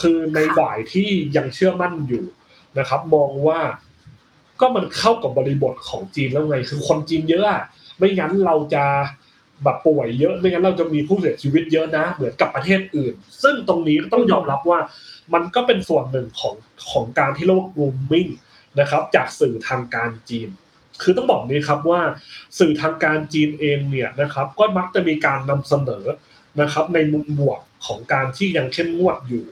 [0.00, 2.24] คือในฝ่ายที่ยังเชื่อมั่นอยู่
[2.78, 3.60] นะครับ มองว่า
[4.60, 7.44] ก็มันเข้ากับบริบทของจีนแล้วไง คือคนจีนเยอะ
[7.98, 8.84] ไม่งั้นเราจะ
[9.64, 14.78] แบบป่วยเยอะไม่งั้นเราจะมีผู้เสียชีวิตเยอะนะเหมือนกับประเทศอื่น ซึ่งตรงนี้ต้องยอมรับว่า
[15.34, 16.54] มันก็เป็นส่วนหนึ่งของ
[16.90, 18.30] ของการที่เรียกว่า grooming
[18.80, 20.48] นะครับ จากสื่อทางการจีน
[21.02, 22.00] คือต้องบอกนี้ครับว่า
[22.58, 26.04] สื่อทางการจีนเองเนี่ยนะครับ ก็มักจะมีการนำเสนอ
[26.60, 29.44] นะครับในมุมบวกของการที่ยังเข้มงวดอยู่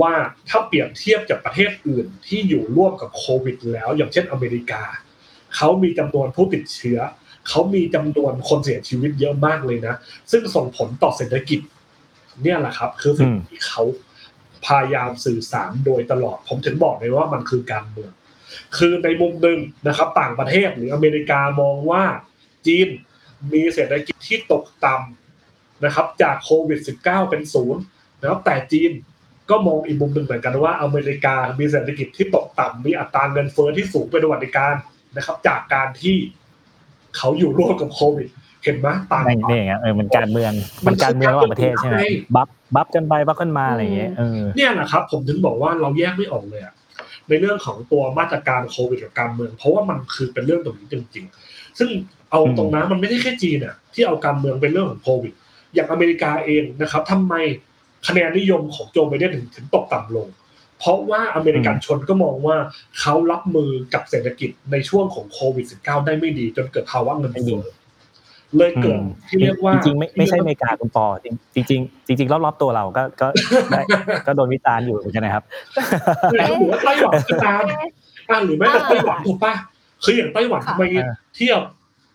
[0.00, 0.14] ว่า
[0.48, 4.82] ถ้าเปรียบเทียบจากประเทศอื่นที่อยู่ร่วมกับโควิด แล้ว อย่างเช่นอเมริกา
[5.56, 6.98] เขามีจำนวนผู้ติดเชื้อ
[7.48, 9.94] เขามีจำนวนคนเสียชีวิตเยอะมากเลยนะ
[10.30, 11.60] ซึ่งส่งผลต่อเศรษฐกิจ
[12.42, 13.82] เนี่ยแหละครับ คือสิ่งที่เขา
[14.66, 18.12] พยายามสื่อสารโดยตลอด ผมถึงบอกเลยว่ามันคือการเมือง
[18.76, 22.04] คือในมุมหนึ่งนะครับ ต่างประเทศหรืออเมริกามองว่า
[22.66, 22.88] จีน
[23.52, 25.23] มีเศรษฐกิจที่ตกต่ำ
[25.84, 27.82] นะครับจากโควิด -19 เป็นศูนย์
[28.20, 28.92] นะครับแต่จีน
[29.50, 34.74] ก็มองอีกมุมหนึ่งเหมือนกันว่าอเมริกามีเศรษฐกิจที่ตกต่ำมีอัตราเงินเฟ้อที่สูงเป็นประวัติการ
[35.16, 36.16] นะครับ จากการที่
[37.16, 38.28] เขาอยู่ร่วมกับโควิด
[38.64, 40.52] เห็นไหมต่างนี่นี่ไงเออมันการเมือง
[40.86, 41.96] มันการเมืองระหว่างประเทศใช่ไหม
[42.36, 46.74] บลัฟบลัฟกันไปบลัฟกันมาอะไรอย่างเงี้ยเออเนี่ยแหละครับ ผมถึงบอกว่าเราแยกไม่ออกเลยอะ
[47.28, 51.90] ในเรื่องของตัวมาตรการโควิดกับการเมือง เพราะว่ามันคือเป็นเรื่องตรงนี้จริง ๆ ซึ่ง
[52.30, 55.32] เอาตรงนั้นมันไม่ได้แค่จีนอะที่เอาการเมืองเป็นเรื่องของโควิด
[55.74, 57.34] อย่างอเมริกาเองนะครับทำไม
[58.06, 60.28] คะแนนนิยมของโจไบเดนถึงถึงตกต่ำลง
[60.80, 62.56] เพราะเพราะว่าอเมริกันชนก็มองว่า
[63.00, 67.62] เขารับมือกับเศรษฐกิจในช่วงของโควิด -19 ได้ไม่ดี จนเกิดภาวะเงินเฟ้อ
[68.56, 68.98] เลยเกิด
[69.28, 73.26] ที่เรียกว่าจริงๆไม่ไม่ใช่อเมริกาคุณปอจริงจริงๆจริงๆรอบๆตัวเราก็ก็
[73.70, 73.82] ได้
[74.26, 75.44] ก็โดนวิจารณ์อยู่เหมือนกันนะครับ
[76.32, 77.62] หรือว่าไต้หวันก็ตาม
[78.30, 79.52] อ่าหรือแม้แต่ไต้หวันถูกป่ะ
[80.04, 80.82] คืออย่างไต้หวันทำไม
[81.36, 81.60] เทียบ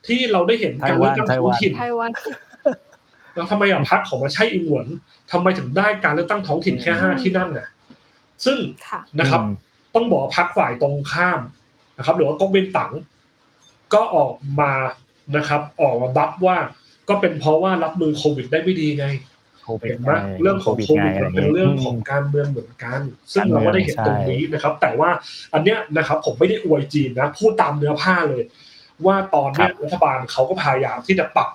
[0.07, 2.12] ที่เราได้เห็นการเลือกตั้งท้องถิ่นไต้หวัน
[3.36, 4.88] แล้วทำไมอะพักของมาใช่อิงหวน
[5.32, 7.67] ทำไมถึงได้การเลือกตั้งท้องถิ่นแค่ห้าที่นั่นน่ะ
[8.45, 8.57] ซึ่ง
[8.88, 9.41] ค่ะนะครับ
[9.95, 11.41] ต้องบอกพักฝ่ายตรงข้าม
[11.97, 12.91] นะครับ หรือว่าก๊กเบนตั๋ง
[13.93, 14.73] ก็ออกมา
[15.38, 16.57] นะครับ ออกมาบัฟว่า
[17.09, 19.05] ก็เป็นเพราะว่ารับมือโควิดได้ไม่ดีไง
[19.63, 20.11] โควิดเห็นไหม
[20.41, 23.01] เรื่องของโควิดมันเป็นเรื่องของการเมืองเหมือนกัน
[23.34, 25.09] ซึ่งเราก็ได้เห็นตรงนี้นะครับ แต่ว่า
[25.53, 28.43] อันเนี้ยนะครับ ผมไม่ได้อวยจีนนะพูดตามเนื้อผ้าเลย
[29.05, 31.49] ว่าตอนเนี้ยรัฐบาลเขาก็พยายามที่จะปรับ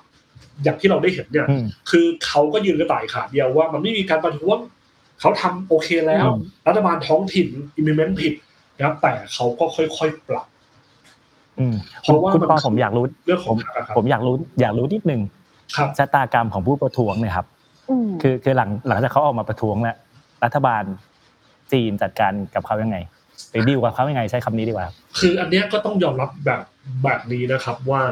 [0.63, 4.59] อย่างที่เราได้เห็นเนี่ยอืมคือเขาก็ยืนกระต่ายขาเดียวว่ามันไม่มีการประท้วง
[5.21, 7.49] เขาทำโอเคแล้วอืมรัฐบาลท้องถิ่น
[7.79, 8.35] implement ผิด
[8.77, 10.47] นะครับแต่เขาก็ค่อยๆปรับ
[11.59, 15.21] อืมเพราะว่าคุณมันปอผมอยากรู้เรื่องขผองมพรรคอะครับผมอยากรู้อยากรู้นิดนึง
[15.77, 17.47] ครับชะตากรรมของผู้ประท้วงเนี่ยครับ
[17.91, 19.97] อืมคือคือหลังหลังจากเขาออกมาประท้วงแล้ว
[20.45, 20.83] รัฐบาล
[21.73, 22.97] จีนจัดการกับเขายังไง
[23.51, 26.61] ไปดีลกับเขายังไงใช้คำนี้ดีกว่าครับคืออันเนี้ยก็ต้องยอมรับแบบ
[27.05, 28.03] แบบนี้นะครับว่า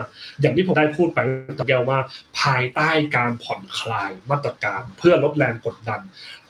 [0.41, 1.19] อย่างที่ผมได้พูดไป
[1.59, 1.99] ตะเกียว่า
[2.41, 6.01] ภายใต้การผ่อนคลายมาตรการ เพื่อลดแรงกดดัน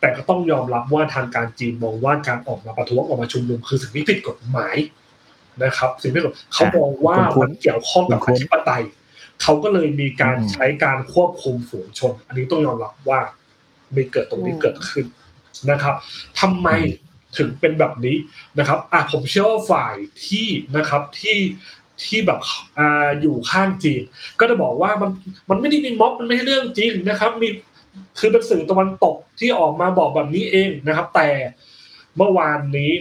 [0.00, 4.76] แต่ก็ต้องยอมรับว่าทางการจีนมองว่าการออกมาประท้วงออกมาชุมนุมคือสิ่งที่ผิดกฎหมาย
[5.64, 8.84] นะครับ สิ่งที่ผิดกฎเขามองว่ามันเกี่ยวข้องกับอธิปไตย
[9.42, 13.20] เขาก็เลยมีการใช้การควบคุมฝูงชน อันนี้ต้องยอมรับว่า
[13.94, 15.06] มีเกิดตรงนี้เกิดขึ้น
[15.70, 15.94] นะครับ
[16.40, 16.68] ทำไม
[17.38, 18.16] ถึงเป็นแบบนี้
[18.58, 19.94] นะครับอะผมเชื่อว่าฝ่าย
[20.26, 20.46] ที่
[20.76, 21.38] นะครับที่
[22.06, 22.40] ที่แบบ
[22.78, 24.02] อ่าอยู่ข้างจีน
[24.40, 25.10] ก็จะบอกว่ามัน
[25.50, 27.48] มันไม่ได้มีม็อบมันไม่ใช่เรื่องจริงนะครับ มี
[28.18, 31.28] คือเป็นสื่อตะวันตกที่ออกมาบอกแบบนี้เองนะครับ แต่
[32.16, 32.92] เมื่อวานนี้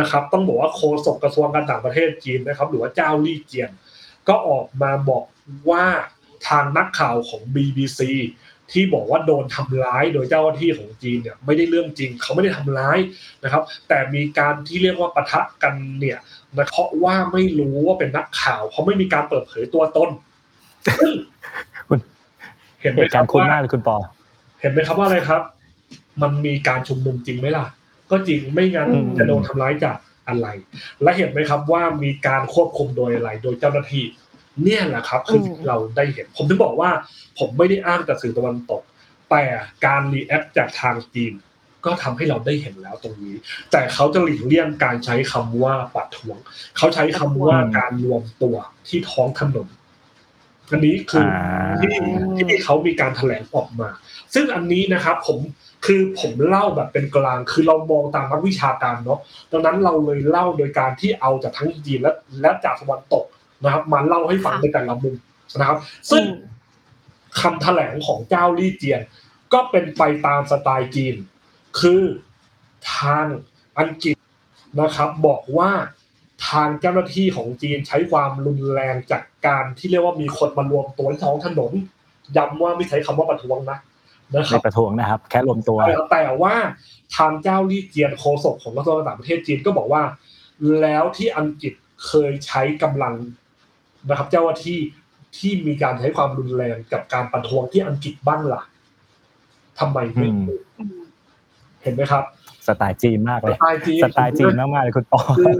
[0.00, 3.70] นะครับ ต้องบอกว่าโฆษกกระทรวงการต่างประเทศจีนนะครับ หรือว่าเจ้าลี่เจียน
[4.28, 5.24] ก็ออกมาบอก
[5.70, 5.86] ว่า
[6.48, 8.00] ทางนักข่าวของ BBC
[8.72, 12.98] ที่บอกว่าโดนทำร้ายโดยเจ้าหน้าที่ของจีนเนี่ยไม่ได้เรื่องจริงเขาไม่ได้ทำร้าย
[13.44, 16.18] นะครับ แต่มีการที่เรียกว่าปะทะกันเนี่ย
[16.58, 20.10] นะเพราะว่าไม่รู้ว่าเป็นนักข่าว เพราะไม่มีการเปิดเผยตัวตน
[20.98, 21.12] ซึ่ง
[21.88, 21.98] คุณ
[22.80, 23.96] เห็นไหเหมตุคการัรบณ์คุ้นว่ามากเลยคุณปอ
[24.60, 25.42] เห็นไหมครับว่าอะไรครับ
[26.22, 27.66] มันมีการชุมนุมจริงไหมล่ะ
[28.10, 29.96] ก็จริงไม่งั้นอืมจะโดนทำร้ายจาก
[30.28, 30.46] อะไร
[31.02, 34.04] และเห็นไหมครับว่ามีการควบคุมโดยอะไร โดยเจ้าหน้าที่
[34.62, 36.90] เนี่ยแหละครับ คือสิ่งที่เราได้เห็น ผมถึงบอกว่า
[37.38, 38.82] ผมไม่ได้อ้างแต่สื่อตะวันตก
[39.30, 39.44] แต่
[39.86, 41.32] การรีแอคจากทางจีน
[41.84, 43.34] ก็ทำให้เราได้เห็นแล้วตรงนี้
[43.70, 46.36] แต่เขาจะหลีกเลี่ยงการใช้คำว่าปัดทวง
[46.76, 48.56] เขาใช้คำว่าการรวมตัว
[48.88, 49.68] ที่ท้องถนน
[50.70, 51.90] อันนี้คืออาที่
[52.50, 53.88] ที่เขามีการแถลงออกมา
[54.34, 55.38] ซึ่งอันนี้นะครับ ผม
[55.86, 59.20] คือผมเล่าแบบเป็นกลาง คือเรามองตามนักวิชาการเนาะ
[59.52, 62.12] ดังนั้นเราเลยเล่าโดยการที่เอาจากทั้งจีนและ
[62.42, 63.24] และจากตะวันตก
[63.64, 65.14] นะครับ มาเล่าให้ฟังในแต่ละมุม
[65.58, 65.78] นะครับ
[66.10, 66.24] ซึ่ง
[67.40, 69.00] คำแถลงของเจ้าลี่เจียน
[69.52, 71.14] ก็เป็นไปตามสไตล์จีน
[71.80, 72.02] คือ
[72.96, 73.26] ทาง
[73.78, 74.16] อังกฤษ
[74.80, 75.70] นะครับ บอกว่า
[76.48, 81.72] ทางเจ้าหน้าที่ของจีนใช้ความรุนแรงจากการที่เรียกว่ามีคนมารวมตัวที่ท้องถนน
[82.36, 83.78] ย้ำว่าไม่ใช้คำว่าประท้วงนะ
[84.34, 85.78] นะคในรับประท้วงนะครับ แค่รวมตัว
[86.12, 86.54] แต่ว่า
[87.16, 90.02] ทางเจ้าลี่เจียนโฆษกของกระทรวงการต่างประเทศจีนก็บอกว่า
[90.80, 91.74] แล้วที่อังกฤษ
[92.06, 93.14] เคยใช้กำลัง
[94.08, 94.78] นะครับ เจ้าหน้าที่
[95.38, 98.62] ที่มีการใช้ความรุนแรงกับการประท้วงที่อังกฤษบ้างล่ะ
[99.78, 100.60] ทำไมไม่อืมพูด
[101.82, 102.24] เห็นไหมครับ
[102.66, 105.52] สไตล์จีนมากสเลยไตล์จีนสไตล์จีนมากๆเลยคุณปอคือ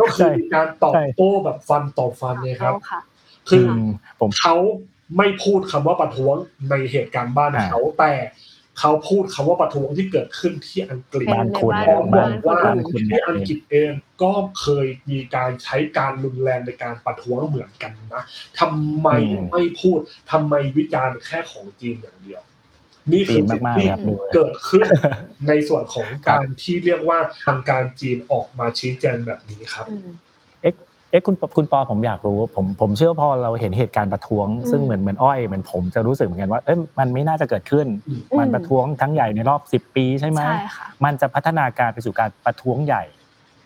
[0.00, 3.00] ก็คืใช่อการตอบใช่โต้แบบฟันต่อฟันเนี่ยครับเขาค่ะ
[3.48, 3.88] คืออม
[4.20, 4.56] ผมเขา
[5.16, 6.34] ไม่พูดคำว่าประท้วง
[6.70, 8.12] ในเหตุการณ์บ้านอ่าเขาแต่
[8.78, 18.24] เขาพูดคำว่าประท้วงที่เกิดขึ้นที่อังกฤษเป็นบ้านคุณในพร้อมบบ้าอนกว่าบ้านคุณที่อังกฤษเองก็เคยมีการใช้การรุนแรงในการประท้วงเหมือนกันนะ
[18.60, 19.98] ทำไมอืมไม่พูด
[20.32, 22.42] ทำไมวิจารณ์แค่ของจีนอย่างเดียว
[23.12, 24.86] นี่คือสิ่งจีนมากๆที่ครับดูเลยเกิดขึ้น
[25.48, 30.08] ในส่วนของการที่เรียกว่าทางการจีนออกมาชี้แจงแบบนี้ครับอืม
[31.10, 43.04] เอ๊ะคุณคุณปอผมอยากรู้ผมผมเชื่อว่าพอเราเห็นเหตุการณ์ประท้วงอืมซึ่งเหมือนเหมือนอ้อยเหมือนผมจะรู้สึกเหมือนกันว่าเอ้ยมันไม่น่าจะเกิดขึ้นอืมมันประท้วงทั้งใหญ่ในรอบสิบปีใช่ไหมใช่ค่ะมันจะพัฒนาการไปสู่การประท้วงใหญ่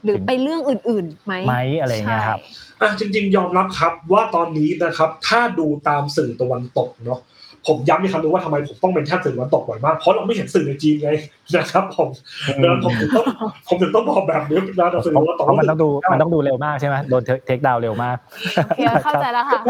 [0.05, 2.41] หรือไปเรื่องอื่นๆไหมไหมอะไรเงี้ยครับ
[2.79, 7.21] ใช่อะจริงๆ ยอมรับครับว่าตอนนี้นะครับ ถ้าดูตามสื่อตะวันตกเนาะ
[7.67, 11.11] ผมย้ำอีกครั้งนึงว่าทำไมผมต้องเป็นแค่สื่อตะวันตกบ่อยมากเพราะเราไม่เห็นสื่อในจีนไง
[11.55, 12.09] นะครับผม
[12.63, 13.27] ดังนั้นผมถึงต้อง
[13.69, 18.17] ผมถึงต้องบอกแบบนี้นะแต่สื่อเพราะตะวันตกเพราะมันต้องดูมันต้องดูเร็วมากใช่ไหมโดนเทคดาวเร็วมาก
[18.67, 19.61] โอเคเข้าใจแล้วค่ะ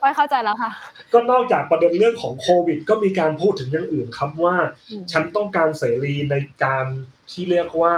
[0.00, 0.70] ไว้เข้าใจแล้วค่ะ
[1.12, 4.56] ก็นอกจากประเด็นเรื่องของโควิด ก็มีการพูดถึงอย่างอื่นครับว่า
[4.90, 6.34] อืมฉันต้องการเสรีใน
[6.64, 6.86] การ
[7.32, 7.94] ที่เรียกว่า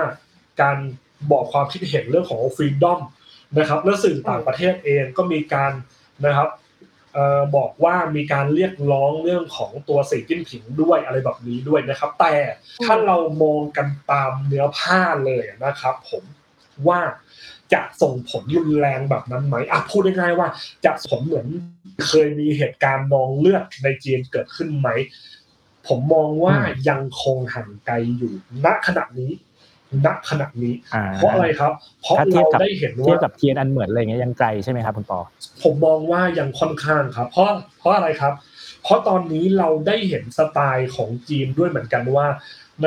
[0.62, 0.76] การ
[1.30, 3.00] บอกความคิดเห็นเรื่องของฟรีดอม
[3.58, 5.72] นะครับและสื่อต่างประเทศเองก็มีการ
[6.26, 6.65] นะครับเอ่อ
[7.56, 12.34] บอกว่ามีการเรียกร้องเรื่องของตัวสีจิ้นผิงด้วยอะไรแบบนี้ด้วยนะครับ แต่
[12.84, 16.24] ถ้าเรามองกันตามเนื้อผ้าเลยนะครับ ผม
[16.88, 17.00] ว่า
[17.72, 20.48] จะส่งผลรุนแรงแบบนั้นไหมอะพูดง่ายๆว่า
[20.84, 21.46] จะส่งผลเหมือน
[22.06, 24.88] เคยมีเหตุการณ์นองเลือดในจีนเกิดขึ้นไหม
[25.86, 26.54] ผมมองว่า
[26.88, 29.30] ยังคงห่างไกลอยู่ณขณะนี้
[30.04, 31.72] ณขณะนี้อ่าเพราะอะไรครับ
[32.02, 35.20] เพราะถ้าเทียบเรากับได้เห็นเทียบว่ากับเทียนอันเหมือนอะไรเงี้ยยังไกลใช่ไหมครับคุณปอ
[35.62, 38.32] ผมมองว่ายังค่อนข้างครับ เพราะเพราะอะไรครับ
[38.82, 42.26] เพราะตอนนี้เราได้เห็นสไตล์ของจีนด้วยเหมือนกันว่า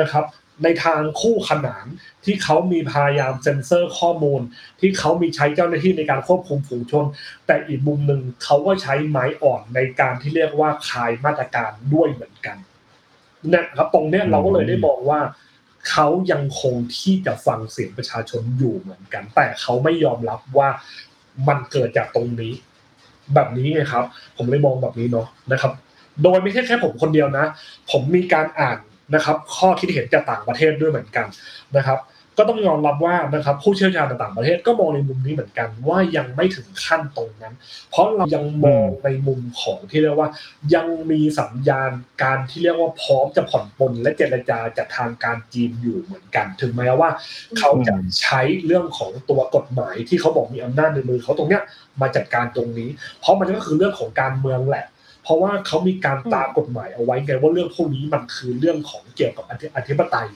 [0.00, 0.24] นะครับ
[0.64, 1.86] ในทางคู่ขนาน
[2.24, 4.40] ที่เขามีพยายามเซ็นเซอร์ข้อมูล
[4.80, 7.04] ที่เขามีใช้เจ้าหน้าที่ในการควบคุมฝูงชน
[7.46, 12.56] แต่อีกมุมหนึ่งเขาก็ใช้ไม้อ่อนในการที่เรียกว่าคลายมาตรการด้วยเหมือนกัน
[13.48, 15.20] เนี่ยครับตรงเนี้ยเราก็เลยได้มองว่า
[15.88, 20.68] เขายังคงที่จะฟังเสียงประชาชนอยู่เหมือนกัน แต่เขาไม่ยอมรับว่า
[21.48, 22.52] มันเกิดจากตรงนี้
[23.34, 24.04] แบบนี้ไงครับ
[24.36, 25.72] ผมเลยมองแบบนี้เนาะนะครับ
[26.22, 27.44] โดยไม่ใช่แค่ผมคนเดียวนะ
[27.90, 28.78] ผมมีการอ่าน
[29.14, 31.26] นะครับ ข้อคิดเห็นจากต่างประเทศด้วยเหมือนกัน
[31.76, 31.98] นะครับ
[32.40, 37.54] ก็ต้องยอมรับว่านะครับผู้เชี่ยวชาญต่างประเทศก็มองในมุมนี้เหมือนกันว่ายังไม่ถึงขั้นตรงนั้น
[37.90, 40.28] เพราะเรายังมองในมุมของที่เรียกว่า
[40.74, 41.90] ยังมีสัญญาณ
[42.22, 47.10] การที่เรียกว่าพร้อมจะผ่อนปลนและเจรจาจากทางการจีนอยู่เหมือนกัน ถึงแม้ว่า
[47.58, 51.62] เขาจะใช้เรื่องของตัวกฎหมายที่เขาบอกมีอำนาจในมือเขาตรงเนี้ย
[52.00, 52.88] มาจัดการตรงนี้
[53.20, 54.86] เพราะมันก็คือเรื่องของการเมืองแหละ
[55.24, 59.44] เพราะว่าเขามีการตากฎหมายเอาไว้ไงว่าเรื่องพวกนี้มันคือเรื่องของเกี่ยวกับ
[59.76, 60.28] อธิปไตย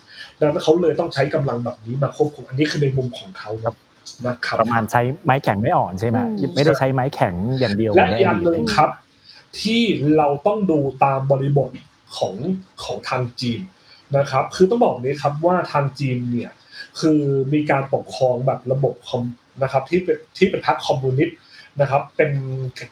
[0.45, 3.75] ดังนั้นเขาเลยต้องใช้กำลังแบบนี้มาควบคุมอันนี้คือในมุมของเขาครับ
[4.27, 8.91] นะครับประมาณใช้ไม้แข็งไม่อ่อนใช่ไหมอืมไม่ได้ใช้ไม้แข็งอย่างเดียวและเหมือีกอันใหนึ่งครับ
[9.61, 9.83] ที่
[10.17, 11.71] เราต้องดูตามบริบท
[12.17, 12.35] ของ
[12.85, 13.61] ของทางจีน
[14.17, 16.53] นะครับ คือต้องบอกนี้ครับว่าทางจีนเนี่ย
[17.01, 17.21] คือ
[17.55, 19.23] มีการปกครองแบบระบบคอม
[19.63, 21.39] นะครับที่เป็นที่เป็นพรรคคอมมิวนิสต์
[21.81, 22.33] นะครับ เป็น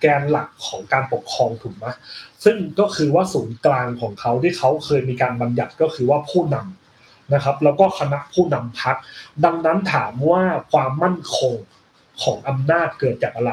[0.01, 1.87] แกนหลักของการปกครองถูกไหม
[2.45, 6.82] ซึ่งก็คือว่าศูนย์กลางของเขาที่เขาเคยมีการบัญญัติก็คือว่าผู้นำ
[7.35, 8.97] นะครับ แล้วก็คณะผู้นำพรรค
[9.45, 10.43] ดังนั้นถามว่า
[10.73, 11.55] ความมั่นคง
[12.23, 13.53] ของอำนาจเกิดจากอะไร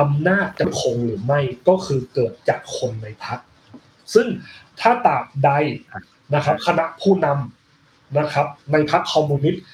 [0.00, 3.38] อำนาจจะคงหรือไม่ก็คือเกิดจากคนในพรรค
[4.14, 4.26] ซึ่ง
[4.80, 5.50] ถ้าตราบใด
[6.34, 9.64] นะครับ คณะผู้นำนะครับ ในพรรคคอมมิวนิสต์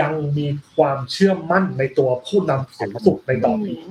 [0.00, 3.82] ยังมีความเชื่อมั่นในตัวผู้นำสูงสุดในตอนนี้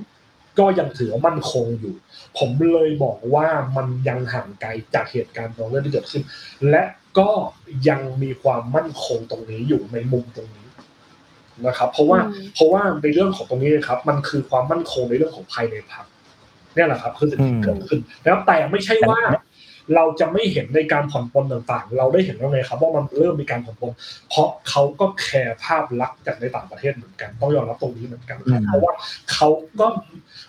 [0.58, 1.94] ก็ยังถือว่ามั่นคงอยู่
[2.38, 6.22] ผมเลยบอกว่ามันยังห่างไกลจากเหตุการณ์ตรงนี้ที่เกิดขึ้น
[6.70, 6.82] และ
[7.18, 7.28] ก็
[7.88, 10.66] ยังมีความมั่นคงตรงนี้อยู่ในมุมตรงนี้
[11.66, 16.06] นะครับ เพราะว่าอืมเพราะว่าในเรื่องของตรงนี้นะครับ มันคือความมั่นคงในเรื่องของภายในพรรค
[16.74, 19.20] เนี่ยแหละครับ คือสิ่งที่เกิดขึ้นนะครับแต่ไม่ใช่ว่า
[19.94, 23.92] เราจะไม่เห็นในการผ่อนปลนต่างๆ เราได้เห็นแล้วไงครับ ว่ามันเริ่มมีการผ่อนปลน
[24.28, 28.92] เพราะเขาก็แคร์ภาพลักษณ์จากในต่างประเทศเหมือนกัน ต้องยอมรับตรงนี้เหมือนกันครับอืมเพราะว่า
[29.32, 29.48] เขา
[29.80, 29.86] ก็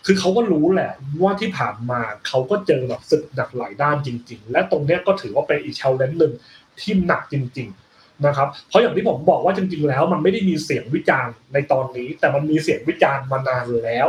[0.05, 0.91] คือเขาก็รู้แหละ
[1.24, 6.34] ว่าที่ผ่านมาเขาก็เจอแบบศึกหนักหลายด้านจริง ๆ และตรงเนี้ยก็ถือว่าเป็นอีก challenge หนึ่ง
[6.82, 14.08] ที่หนักจริง ๆนะครับ เพราะอย่างที่ผมบอกว่าจริง ๆ แล้ว มันไม่ได้มีเสียงวิจารณ์ในตอนนี้ แต่มันมีเสียงวิจารณ์มานานแล้ว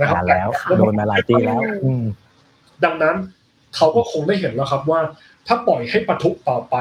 [0.00, 2.04] นะครับนานแล้วต่โดนมาหลายปีแล้วอืม
[2.84, 3.16] ดังนั้น
[3.76, 5.00] เขาก็คงได้เห็นแล้วครับว่า
[5.46, 6.76] ถ้าปล่อยให้ปะทุต่อไป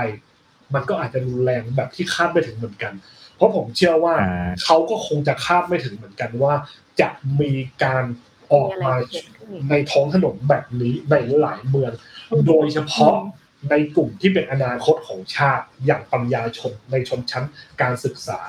[0.74, 2.94] มันก็อาจจะรุนแรงแบบที่คาดไม่ถึงเหมือนกัน
[3.36, 6.54] เพราะผมเชื่อว่าอ่าเขาก็คงจะคาดไม่ถึงเหมือนกันว่า
[7.02, 7.10] จะ
[7.42, 7.52] มี
[7.84, 8.04] การ
[8.54, 11.92] ออกมาเกิดขึ้นอีกในท้องถนนแบบนี้ในหลายเมือง
[12.48, 13.16] โดยเฉพาะ
[13.70, 17.44] ในกลุ่มที่เป็นอนาคตของชาติอย่างปัญญาชนในชนชั้น
[17.82, 18.40] การศึกษา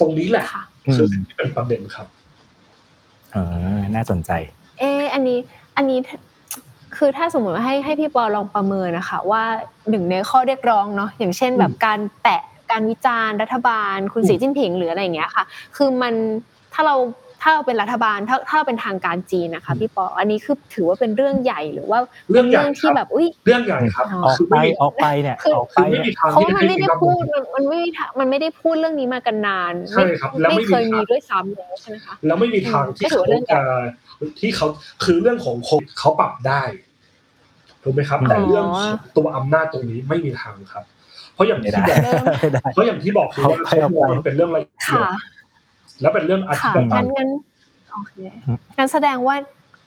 [0.00, 0.62] ตรงนี้แหละค่ะ
[0.96, 2.06] คือสิ่งที่เป็นประเด็นครับ
[3.32, 3.36] เอ
[3.76, 4.30] อน่าสนใจ
[4.80, 5.38] เอออันนี้
[5.76, 5.98] อันนี้
[6.96, 9.42] คือถ้าสมมติว่าให้ให้พี่ปอลองประเมินนะคะ ว่า
[9.90, 15.44] หนึ่งในข้อเรียกร้องเนาะอย่างเช่นแบบการแตะการวิจารณ์รัฐบาล คุณสีจิ้นผิงหรืออะไรอย่างเงี้ยค่ะ
[15.76, 16.14] คือมัน
[16.74, 16.96] ถ้าเรา
[17.48, 21.98] ถ้าเราเป็นรัฐบาลถ้าถ้าเราเป็นทางการจีนนะคะพี่ปออันนี้คือถือว่าเป็นเรื่องใหญ่หรือว่า
[22.30, 33.58] เรื่องใหญ่ที่ครับแบบอุ้ยเรื่องใหญ่ครับอ๋อออกคือไปไม่มีออกไปเนี่ยคือออกไปคือไม่มีเนี่ยทางเพราะที่ว่าจะมันไม่ได้รับพูดมันมันไม่มีทางมันไม่ได้พูดเรื่องนี้มากันนานใช่ครับแล้วไม่ไม่เคยมีมีทางด้วยซ้ำเลยใช่ไหมคะแล้วไม่มีทางที่ก็ถือเขาว่าเรื่องใหญ่
[34.18, 34.66] จะที่เขา
[35.04, 36.62] คือเรื่องของโควิดเขาปรับได้
[37.82, 40.84] ถูกไหมครับ แต่อ๋อเรื่องของตัวอำนาจตรงนี้ไม่มีทางครับ
[41.34, 45.10] เพราะอย่างไม่ที่ได้บอกไม่ได้เพราะอย่างที่บอกคือว่าเอาไปเอาไปมันเป็นเรื่องละเอียดค่ะ
[46.00, 47.28] แล้วเป็นเรื่องอธิค่ะปไตงั้ยนงั้น
[47.92, 48.14] โอเค
[48.78, 49.36] งั้นแสดงว่า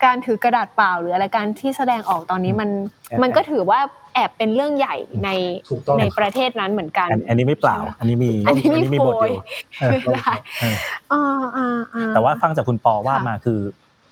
[0.05, 2.69] การถือกระดาษเปล่าหรืออะไรการที่แสดงออกตอนนี้มัน
[3.09, 3.79] แอบมันก็ถือว่า
[4.15, 5.29] แอบเป็นเรื่องใหญ่ใน
[5.69, 9.31] ถูกต้องในประเทศนั้นเหมือนกันอัน อันนี้ไม่เปล่า อันนี้มีอันนี้มีมีบทอยู่โพย
[9.79, 10.75] เออไม่ได้เออ
[11.13, 13.59] อ่าอ่าอ่าแต่ว่าฟังจากคุณปอว่าค่ะมาคือ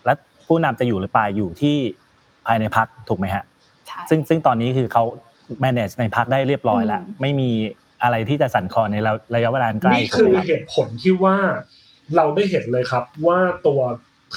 [0.05, 0.17] แล้ว
[0.47, 1.75] ผู้นำจะอยู่หรือเปล่าอยู่ที่
[2.45, 3.43] ภายในพักถูกไหมฮะ
[3.87, 5.03] ใช่ซึ่งซึ่งตอนนี้คือเขา
[5.63, 7.49] manage ในพักได้เรียบร้อยแล้วอืมไม่มี
[8.03, 8.97] อะไรที่จะสั่นคลอนใน
[9.35, 11.37] ระยะเวลาใกล้นี่คือเหตุผลที่ว่า
[12.15, 13.81] เราได้เห็นเลยครับว่าตัว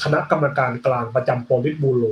[0.03, 2.05] คณะกรรมการกลางประจำโปลิตบูโร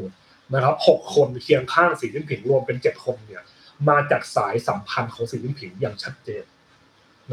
[0.54, 3.42] นะครับหกคนเคียงข้างสีจิ้นผิงรวมเป็นเจ็ดคนเนี่ย
[3.88, 6.44] มาจากสายสัมพันธ์ของสีจิ้นผิงอย่างชัดเจน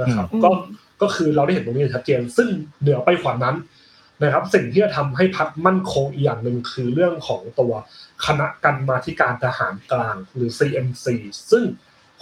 [0.02, 0.50] นะครับ ก็
[1.02, 2.50] ก็คือเราได้เห็นตรงนี้ชัดเจน ซึ่ง
[2.82, 3.56] เหนือไปกว่านั้น
[4.24, 7.74] นะครับ สิ่งที่จะทำให้พักมั่นคงอีกอย่างหนึ่งคือเรื่องของตัว
[8.26, 11.06] คณะกรรมาธิการทหารกลางหรือ CMC
[11.52, 11.64] ซึ่ง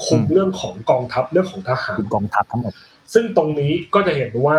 [0.06, 2.74] คุมเรื่องของกองทัพเรื่องของทหารกองทัพทั้งหมด
[3.14, 4.58] ซึ่งตรงนี้ก็จะเห็นว่า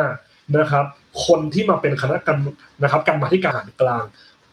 [0.58, 0.84] นะครับ
[1.26, 2.38] คนที่มาเป็นคณะกรรม
[2.82, 4.04] นะครับกรรมาธิการทหารกลาง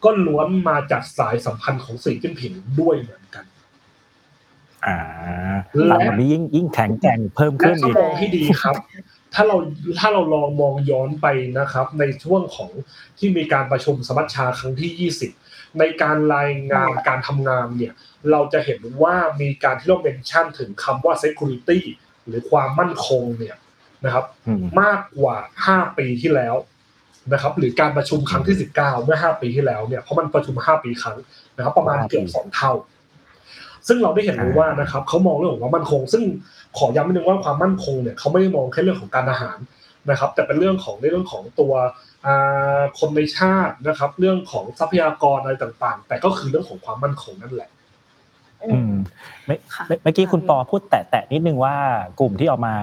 [0.04, 3.44] ก็ล้วนมาจากสายสัมพันธ์ของสีจิ้นผิงด้วยเหมือนกัน
[4.86, 4.98] อ่า
[5.90, 8.74] ตามแบบนี้ยิ่งยิ่งแข็งแกร่งเพิ่มและขึ้นถ้าอีกมองให้ดีครับ
[9.34, 9.56] ถ้าเรา
[9.98, 11.26] ถ้าเราลองมองย้อนไป
[11.58, 12.70] นะครับ ในช่วงของ
[13.18, 17.92] ที่มีการประชุมสมัชชาครั้งที่ 20 ในการรายงานการทำงานเนี่ย
[18.30, 21.80] เราจะเห็นว่ามีการที่เราเมนชั่นถึงคำว่า security
[22.26, 23.56] หรือความมั่นคงเนี่ย
[24.04, 25.36] นะครับอืมมากกว่า
[25.68, 26.54] 5ปีที่แล้ว
[27.32, 31.16] นะครับ หรือการประชุมครั้งที่19เมื่อ5ปีที่แล้วเนี่ยเพราะมันประชุม5ปีครั้ง
[31.56, 32.72] นะครับ ประมาณเกือบสองเท่า
[33.88, 36.22] ซึ่งเราได้เห็นเลยว่านะครับเขามองเรื่องของความมั่นคง ซึ่ง
[36.78, 39.58] ขอย้ำนิดนึงว่าความมั่นคงเนี่ยเขาไม่ได้มองแค่เรื่องของการอาหาร
[40.10, 41.72] นะครับ แต่เป็นเรื่องของในเรื่องของตัว
[42.26, 47.70] อ่าคนในชาตินะครับ เรื่องของทรัพยากรอะไรต่างๆ แต่ก็คือเรื่องของความมั่นคงนั่นแหละ
[48.62, 48.94] อืม
[49.46, 51.74] เมื่อค่ะเมื่อเมื่อกี้คุณปอพูดแตะแตะนิดนึงว่า
[52.20, 52.74] กลุ่มที่ออกมา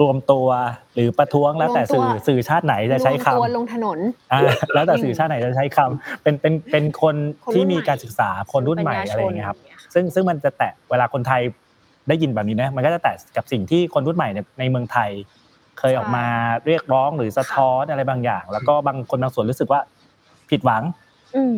[0.00, 0.46] รวมตัว
[0.94, 3.98] หรือประท้วงแล้วแต่สื่อรวมตัวสื่อชาติไหนจะใช้รวมคำตัวลงถนน
[4.32, 4.40] อ่า
[4.74, 9.58] แล้วแต่สื่อชาติไหนจะใช้คำเป็นเป็นเป็นคนคนรุ่นที่มีใหม่การศึกษาคนรุ่นใหม่อะไรอย่างเงี้ยครับ
[9.94, 11.42] ซึ่งซึ่งมันจะแตะเวลาคนไทย
[12.08, 15.10] ได้ยินแบบนี้นะมันก็จะแตะกับสิ่งที่คนรุ่นใหม่ในในเมืองไทย
[15.78, 16.26] เคยออกมา
[16.66, 19.80] เรียกร้องหรือสะท้อนอะไรบางอย่าง แล้วก็บางคนบางส่วนรู้สึกว่า
[20.50, 20.82] ผิดหวัง
[21.36, 21.56] อืม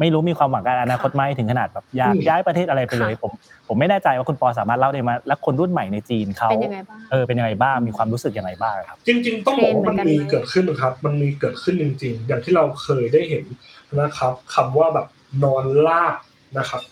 [0.00, 3.32] ไม่รู้มีความหวังกับอนาคตไหมถึงขนาดแบบอยากอืมย้ายประเทศอะไรไปเลยค่ะผม
[3.68, 13.44] ผมไม่แน่ใจว่าคุณปอสามารถเล่าได้ไหมแล้วคนรุ่นใหม่ในจีนเขาเป็นยังไงบ้างเออเป็นยังไงบ้างมีความรู้สึกยังไงบ้างครับ จริง ๆ ต้องบอกว่ามันมีเทรนด์เหมือนกันไหมเกิดขึ้นนะครับ มันมีเกิดขึ้นจริง ๆ อย่างที่เราเคยได้เห็น
[14.00, 15.06] นะครับคำว่าแบบ
[15.44, 16.14] นอนลาบ
[16.58, 16.82] นะครับ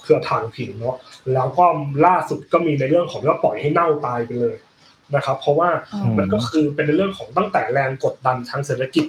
[0.00, 0.96] เพื่อทางผิงเนาะ
[1.34, 1.64] แล้วก็
[2.06, 4.56] ล่าสุดก็มีในเรื่องของว่าปล่อยให้เน่าตายไปเลย
[5.14, 9.04] นะครับ เพราะว่าอืมมันก็คือเป็นในเรื่องของตั้งแต่แรงกดดันทางเศรษฐกิจ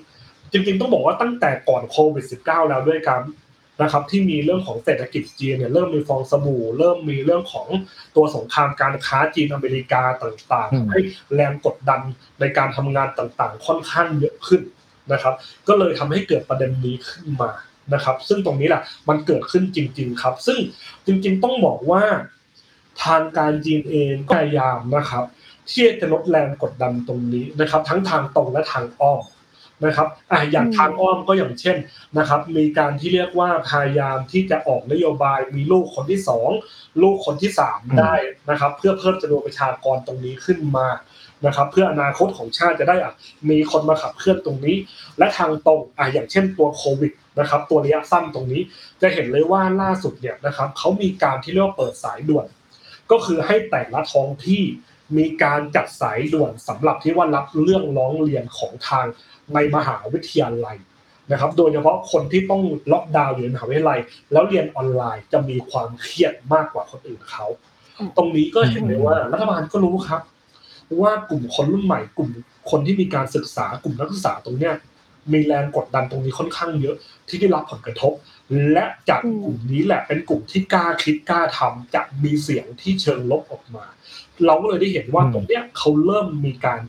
[0.53, 3.21] จริงๆต้องบอกว่าตั้งแต่ก่อนโควิด -19 แล้วด้วยกัน
[3.81, 7.67] นะครับที่มีเรื่องของเศรษฐกิจจีนเนี่ยเริ่มมีฟองสบู่ เริ่มมีเรื่องของ
[8.15, 10.99] ตัวสงครามการค้าจีนอเมริกาต่างอืมๆให้
[11.35, 12.01] แรงกดดัน
[12.39, 14.61] ในการทำงานต่างๆ ค่อนข้างเยอะขึ้น
[15.11, 15.33] นะครับ
[15.67, 17.51] ก็เลยทำให้เกิดประเด็นนี้ขึ้นมา
[17.93, 20.57] นะครับ ซึ่งตรงนี้แหละมันเกิดขึ้นจริง ๆ ครับ ซึ่ง
[21.05, 22.03] จริง ๆ ต้องบอกว่า
[23.03, 25.23] ทางการจีนเองก็พยายามนะครับ
[25.71, 29.21] ที่จะลดแรงกดดันตรงนี้นะครับ ทั้งทางตรงและทางอ้อม
[29.85, 31.77] นะครับอะอย่างอืมทางอ้อมก็อย่างเช่น
[32.17, 36.49] นะครับ มีการที่เรียกว่าพยายามที่จะออกนโยบายมีลูกคนที่สอง
[37.01, 38.13] ลูกคนที่สามอืมได้
[38.49, 40.87] นะครับ เพื่อเพิ่มจำนวนประชากรตรงนี้ขึ้นมา
[41.45, 43.13] นะครับ เพื่ออนาคตของชาติจะได้อะ
[43.49, 44.75] มีคนมาขับเคลื่อนตรงนี้
[45.17, 48.61] และทางตรงอะอย่างเช่นตัวโควิดนะครับ ตัวระยะสั้นตรงนี้
[49.01, 52.45] จะเห็นเลยว่าล่าสุดเนี่ยนะครับเขามีการที่เรียกว่าเปิดสายด่วน
[53.11, 54.63] ก็คือให้แต่ละท้องที่
[55.17, 59.05] มีการจัดสายด่วนสำหรับที่ว่ารับเรื่องร้องเรียนของทาง
[59.53, 60.77] ในมหาวิทยาลัย
[61.31, 63.99] นะครับ โดยเฉพาะคนที่ต้องล็อกดาวน์อยู่ในมหาวิทยาลัย
[64.31, 67.45] แล้วเรียนออนไลน์จะมีความเครียดมากกว่าคนอื่นเขา
[67.97, 70.21] อืมตรงนี้ก็เห็นเลยว่ารัฐบาลก็รู้ครับ
[71.01, 72.29] ว่ากลุ่มคนรุ่นใหม่ กลุ่ม
[72.71, 74.73] คนที่มีการศึกษากลุ่มนักศึกษาตรงเนี้ย
[75.31, 76.95] มีแรงกดดันตรงนี้ค่อนข้างเยอะ
[77.27, 78.13] ที่ได้รับผลกระทบ
[78.71, 83.85] และจากอืมกลุ่มนี้แหละเป็นกลุ่มที่กล้าคิดกล้าทำจะมีเสียงที่เชิงลบออกมา
[84.45, 86.81] เราก็เลยได้เห็นว่าอืมตรงเนี้ยเขาเริ่มมีการ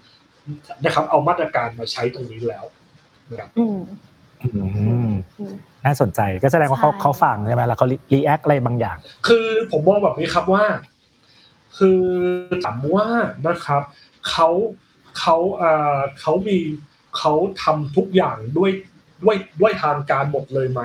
[0.84, 2.64] นะครับ เอามาตรการมาใช้ตรงนี้แล้ว
[3.30, 3.78] นะครับอืม
[4.42, 10.64] อืมอืมน่าสนใจก็แสดงว่าเขาใช่เขาฟังใช่ไหมแล้วเขารีแอคอะไรบางอย่าง คือผมมองแบบนี้ครับว่า
[11.78, 12.02] คือ
[12.64, 13.06] ถามว่า
[13.46, 13.82] นะครับ
[14.30, 14.48] เขา
[15.18, 16.58] เขาอ่าเขามี
[17.18, 17.32] เขา
[17.62, 18.70] ทำทุกอย่างด้วย
[19.24, 20.80] ด้วยด้วยทางการหมดเลยไหม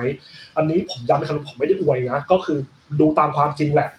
[0.56, 2.58] อันนี้ผมย้ำนะครับผมไม่ได้อวยนะ ก็คือ
[3.00, 3.90] ดูตามความจริงแหละ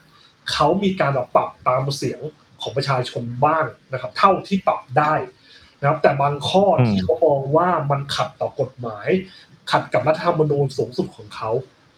[0.53, 2.22] เขามีการแบบปรับตามเสียง
[2.62, 5.14] ของประชาชนบ้างนะครับ เท่าที่ปรับได้
[5.82, 9.07] นะครับ แต่บางข้ออืมที่เขามองว่ามันขัดต่อกฎหมาย
[9.71, 11.51] ขัดกับรัฐธรรมนูญสูงสุดของเขา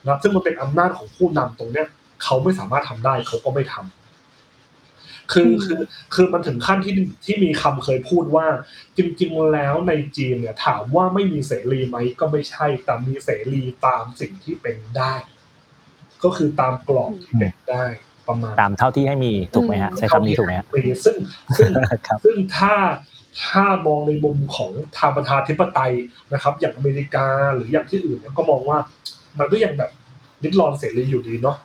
[0.03, 1.87] นะครับซึ่งมันเป็นอำนาจของผู้นำตรงเนี้ย
[2.23, 5.79] เขาไม่สามารถทำได้เขาก็ไม่ทำคืออืมคือ
[6.13, 6.93] คือมันถึงขั้นที่
[7.25, 8.47] ที่มีคำเคยพูดว่า
[8.97, 15.13] จริง ๆ แล้วในจีนเนี่ย ถามว่าไม่มีเสรีไหมก็ไม่ใช่แต่มีเสรีตามสิ่งที่เป็นได้
[16.23, 17.85] ก็คือตามกรอบที่เป็นได้
[18.27, 21.17] ประมาณตามเท่าที่ให้มีถูกไหมฮะใช้คำนี้ถูกไหมฮะมีซึ่ง
[21.57, 21.69] ซึ่ง
[22.07, 22.73] ครับซึ่งถ้า
[23.41, 25.93] ถ้ามองในมุมของทางประชาธิปไตย
[26.33, 28.77] นะครับ อย่างอเมริกาหรืออย่างที่อื่นเนี่ยก็มองว่า
[29.39, 29.91] มันก็ยังแบบ
[30.43, 31.57] ลิดรอนเสรีอยู่ดีเนาะ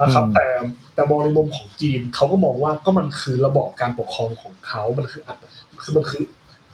[0.00, 0.46] นะครับ แต่
[0.94, 5.22] แต่มองในมุมของจีนเขาก็มองว่าก็มันคือระบอบการปกครองของเขามันคือ
[5.82, 6.24] คือมันคือ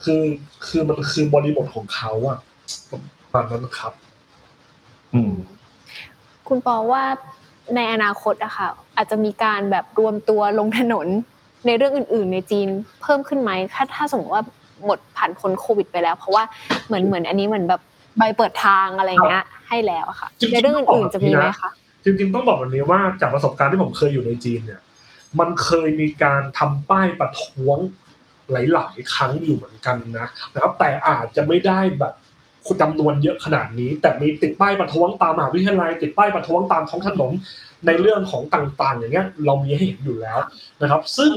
[0.03, 0.21] คือ
[0.67, 2.37] คือมันคือบริบทของเขาอะ
[2.89, 2.99] ประ
[3.33, 3.93] มาณนั้นครับ
[5.13, 5.33] อืม
[6.47, 7.03] คุณปอว่า
[7.75, 11.07] ในอนาคตอะค่ะ อาจจะมีการแบบรวมตัวลงถนน
[11.65, 12.67] ในเรื่องอื่น ๆ ในจีน
[13.01, 14.43] เพิ่มขึ้นไหมถ้าถ้าสมมติว่า
[14.85, 16.43] หมดผ่านพ้นโควิด ไปแล้ว เพราะว่า
[16.85, 17.81] เหมือนเหมือนอันนี้เหมือนแบบ
[18.17, 21.69] ใบเปิดทางอะไรเงี้ยให้แล้วอะค่ะจริงๆในเรื่องอื่นๆจะมีไหมคะ
[22.03, 24.81] จริงๆต้องบอกแบบนี้ว่าจากประสบการณ์ที่ผมเคยอยู่ในจีนเนี่ย
[25.39, 27.77] มันเคยมีการทำป้ายประท้วง
[28.51, 32.13] หลาย ๆ ครั้งอยู่เหมือนกันนะนะครับแต่อาจจะไม่ได้แบบ
[32.81, 37.31] จำนวนเยอะขนาดนี้ แต่มีติดป้ายประท้วงตามมหาวิทยาลัย ติดป้ายประท้วงตามท้องถนน
[37.85, 40.39] ในเรื่องของต่าง ๆ อย่างเงี้ย เรามีให้เห็นอยู่แล้ว
[40.81, 41.31] นะครับ ซึ่ง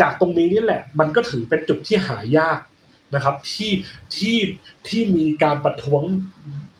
[0.00, 2.58] จากตรงนี้นี่แหละ มันก็ถือเป็นจุดที่หายาก
[3.14, 3.72] นะครับ ที่
[4.16, 4.38] ที่
[4.88, 6.02] ที่มีการประท้วง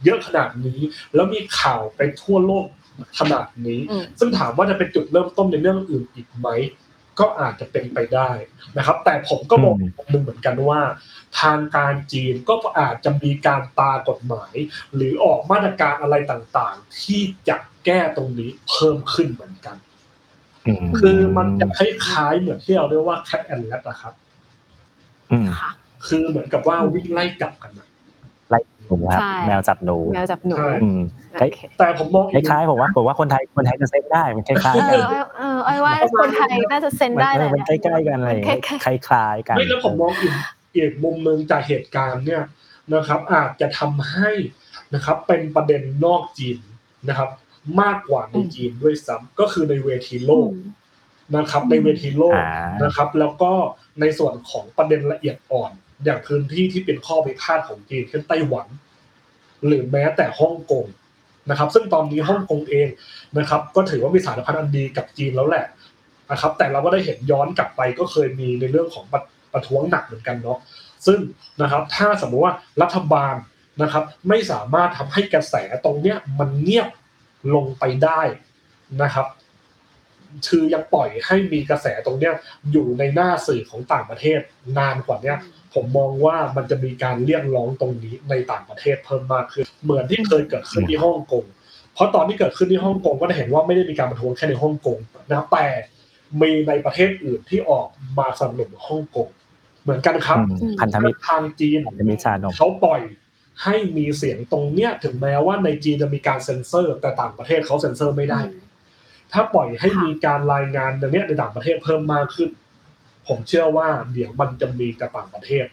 [0.05, 0.81] เยอะขนาดนี้
[1.15, 2.67] แล้วมีข่าวไปทั่วโลก
[3.19, 6.49] ขนาดนี้อืมซึ่งถามว่าจะเป็นจุดเริ่มต้นในเรื่องอื่นอีกไหม
[7.21, 8.31] ก็อาจจะเป็นไปได้
[8.77, 10.81] นะครับ แต่ผมก็มองอืมอีกมุมหนึ่งเหมือนกันว่า
[11.41, 14.55] ทางการจีนก็อาจจะมีการตากฎหมาย
[14.95, 19.77] หรือออกมาตรการอะไรต่างๆ ที่จะแก้ตรงนี้เพิ่มขึ้นเหมือนกัน
[20.85, 24.15] มคือมันจะคล้ายๆเหมือนที่เราเรียกว่า cat and rat อะครับ
[25.33, 25.71] อืมค่ะ
[26.07, 27.92] คือเหมือนกับว่าวิ่งไล่จับกันนะไล่ห
[28.93, 31.01] นูครับใช่แมวจับหนูแมวจับหนูใช่อืม
[31.41, 40.33] โอเคแต่ผมมองคล้ายๆผมว่าผมว่าคนไทยคนไทยจะเซ็นได้มันคล้ายเอๆกันอเออไอ้ว่าคนไทยน่าจะเซ็นได้มันเลยมันใกล้ๆกันอะไรอย่างเงี้ยใกล้คล้ายๆกันไม่แล้วผมมองอีก
[40.77, 42.43] อีกมุมหนึ่งจากเหตุการณ์เนี่ย
[42.95, 44.31] นะครับ อาจจะทำให้
[44.95, 46.59] นะครับ เป็นประเด็นนอกจีน
[47.09, 47.31] นะครับ
[47.81, 50.51] มากกว่าในจีนด้วยซ้ำก็คือในเวทีโลก
[51.37, 52.51] นะครับ ในเวทีโลกอ่า
[52.85, 53.53] นะครับ แล้วก็
[54.01, 55.73] ในส่วนของประเด็นละเอียดอ่อน
[56.05, 58.67] อย่างพื้นที่ที่เป็นข้อพิพาทของจีนเช่นไต้หวัน
[59.67, 60.85] หรือแม้แต่ฮ่องกง
[61.51, 62.89] นะครับ ซึ่งตอนนี้ฮ่องกงเอง
[63.39, 65.67] นะครับ ก็ถือว่ามีสารพันธ์อันดีกับจีนแล้วแหละ
[66.31, 69.23] นะครับ แต่เราก็ได้เห็นย้อนกลับไปก็เคยมีในเรื่องของประ
[69.53, 70.59] ประท้วงหนักเหมือนกันเนาะ
[71.07, 71.19] ซึ่ง
[71.63, 73.35] นะครับถ้าสมมติว่ารัฐบาล
[73.83, 76.89] นะครับ ไม่สามารถทำให้กระแสตรงเนี้ยมันเงียบ
[77.55, 78.21] ลงไปได้
[79.03, 79.27] นะครับ
[80.49, 82.35] คือยังปล่อยให้มีกระแสตรงเนี้ย
[82.73, 84.41] อยู่ในหน้าสื่อของต่างประเทศ
[84.79, 85.37] นานกว่าเนี้ย
[85.75, 91.45] ผมมองว่ามันจะมีการเรียกร้องตรงนี้ในต่างประเทศเพิ่มมากขึ้นเหมือนที่เคยเกิดขึ้นที่ฮ่องกง
[91.95, 95.67] เพราะตอนที่เกิดขึ้นที่ฮ่องกงก็จะเห็นว่าไม่ได้มีการประท้วงแค่ในฮ่องกงนะครับแต่
[96.41, 97.87] มีในประเทศอื่นที่ออก
[98.19, 99.29] มาสนับสนุนฮ่องกง
[99.83, 103.03] เหมือนกันครับอืมพันธมิตรทางจีนพันธมิตรชานมเขาปล่อย
[103.63, 108.41] ให้มีเสียงตรงเนี้ยถึงแม้ว่าในจีนจะมีการเซ็นเซอร์ แต่ต่างประเทศเขาเซ็นเซอร์ไม่ได้
[109.33, 112.51] ถ้าปล่อยให้มีการรายงานตรงเนี้ยในต่างประเทศเพิ่มมากขึ้น
[113.29, 115.65] ผมเชื่อว่าเดี๋ยวมันจะมีกับต่างประเทศ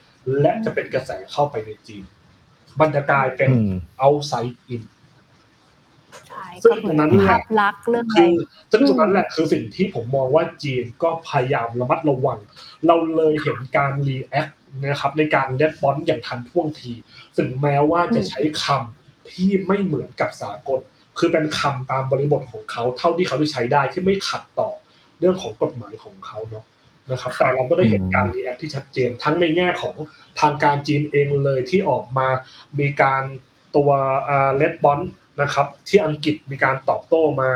[0.41, 2.03] และจะเป็นกระแสเข้าไปในจีน
[2.79, 3.73] มันจะกลายเป็นอืม
[4.05, 4.83] outside in
[6.27, 8.33] ใช่ซึ่งก็เหมืตรอนงนั้นภาพลักษณ์เรื่องอะไรคือ
[8.71, 12.39] ซึ่งตรงนั้นแหละคือสิ่งที่ผมมองว่าจีนก็พยายามระมัดระวัง
[12.87, 14.47] เราเลยเห็นการ react
[14.81, 16.91] นะครับในการ respond อย่างทันท่วงที
[17.37, 20.79] ถึงแม้ว่าจะใช้คำที่ไม่เหมือนกับสากล
[21.19, 24.69] คือเป็นคำตามบริบทของเขาเท่าที่เขาได้ใช้ได้ที่ไม่ขัดต่อ
[25.19, 26.65] เรื่องของกฎหมายของเขาเนาะ
[27.11, 29.95] นะครับแต่เราก็ได้เห็นการ react ที่ชัดเจน ทั้งในแง่ของ
[30.39, 32.27] ทางการจีนเองเลยที่ออกมา
[32.79, 33.23] มีการ
[33.75, 33.89] ตัว
[34.55, 34.99] เลดบอล
[35.41, 37.51] นะครับที่อังกฤษมีการตอบโต้มา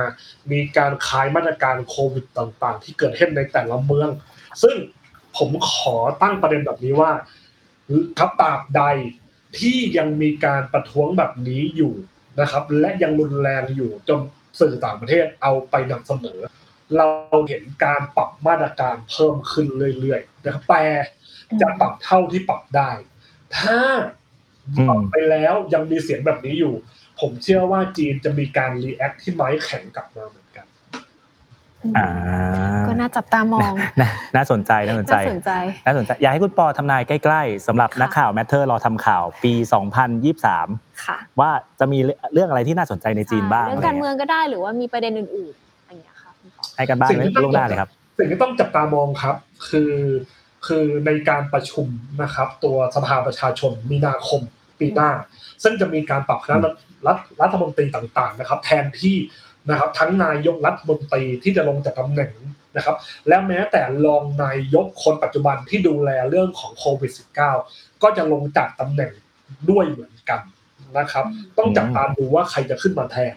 [0.51, 4.09] มีการคลายมาตรการโควิดต่างๆ ที่เกิดขึ้นในแต่ละเมือง
[4.61, 4.75] ซึ่ง
[5.37, 7.11] ผมขอตั้งประเด็นแบบนี้ว่า
[8.17, 8.83] ครับตราบใด
[9.59, 11.93] ที่ยังมีการประท้วงแบบนี้อยู่
[12.39, 14.19] นะครับ และยังรุนแรงอยู่จน
[14.59, 16.39] สื่อต่างประเทศเอาไปนำเสนอ
[16.97, 17.07] เรา
[17.49, 19.67] เห็นการปรับมาตรการเพิ่มขึ้น
[19.99, 20.85] เรื่อยๆนะครับแต่
[21.61, 22.91] จะปรับเท่าที่ปรับได้
[23.57, 23.79] ถ้า
[24.87, 26.73] ปรับไปแล้วยังมีเสียงแบบนี้อยู่
[27.19, 30.42] ผมเชื่อว่าจีนจะมีการ react ที่ไม้แข็งกลับมาเหมือน
[31.83, 32.07] กันอ่า
[32.87, 35.51] ก็น่าจับตามองน่าน่าสนใจน่าสนใจน่าสนใจ
[35.85, 39.53] น่าสนใจอยากให้คุณปอทำนายใกล้ๆสำหรับค่ะนักข่าวแมทเทอร์รอทำข่าวปี
[40.27, 41.99] 2023ค่ะว่าจะมี
[42.33, 49.35] เรื่องอะไรที่น่าสนใจในจีนบ้างเรื่องการเมืองก็ได้หรือว่ามีประเด็นอื่นๆอย่างเงี้ยค่ะคุณปอให้กันบ้างสิ่งที่ล่วงหน้าเลยครับสิ่งที่ต้องจับตามองครับ
[49.69, 49.93] คือ
[50.67, 51.87] คือในการประชุม
[52.23, 54.41] นะครับ ตัวสภาประชาชนมีนาคม
[54.79, 55.11] ปีหน้า
[55.63, 56.57] ซึ่งจะมีการปรับคณะ
[57.07, 59.15] รัฐรัฐมนตรีต่างๆนะครับ แทนที่
[59.69, 62.31] นะครับ ทั้งนายกรัฐมนตรีที่จะลงจากตำแหน่ง
[62.75, 62.95] นะครับ
[63.27, 67.11] และแม้แต่รองนายกคนปัจจุบันที่ดูแลเรื่องของโควิด
[67.57, 69.11] -19 ก็จะลงจากตำแหน่ง
[69.69, 70.41] ด้วยเหมือนกัน
[70.97, 71.25] นะครับ
[71.57, 73.35] ต้องจับตาดูว่าใครจะขึ้นมาแทน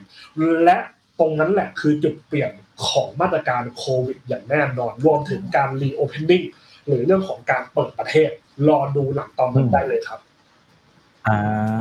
[0.65, 0.77] และ
[1.19, 2.51] ตรงนั้นแหละคือจุดเปลี่ยน
[2.87, 6.43] ของมาตรการโควิด อย่างแน่นอน รวมถึงการรีโอเพนนิ่ง
[6.87, 8.31] หรือเรื่องของการเปิดประเทศ
[8.69, 10.21] รอดูหลังตอนนั้นได้เลยครับ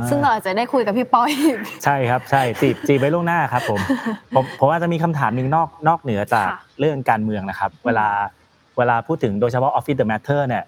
[0.08, 3.80] ซึ่งเราอาจจะได้คุยกับพี่ปอยอีกใช่ครับใช่จีบจีบไว้ล่วงหน้าครับผม
[4.34, 8.06] ผมผมอาจจะมีคำถามหนึ่งนอกนอกเหนือจากค่ะเรื่องการเมืองนะครับ เวลา
[8.78, 10.64] เวลาพูดถึงโดยเฉพาะ Office the Matter เนี่ย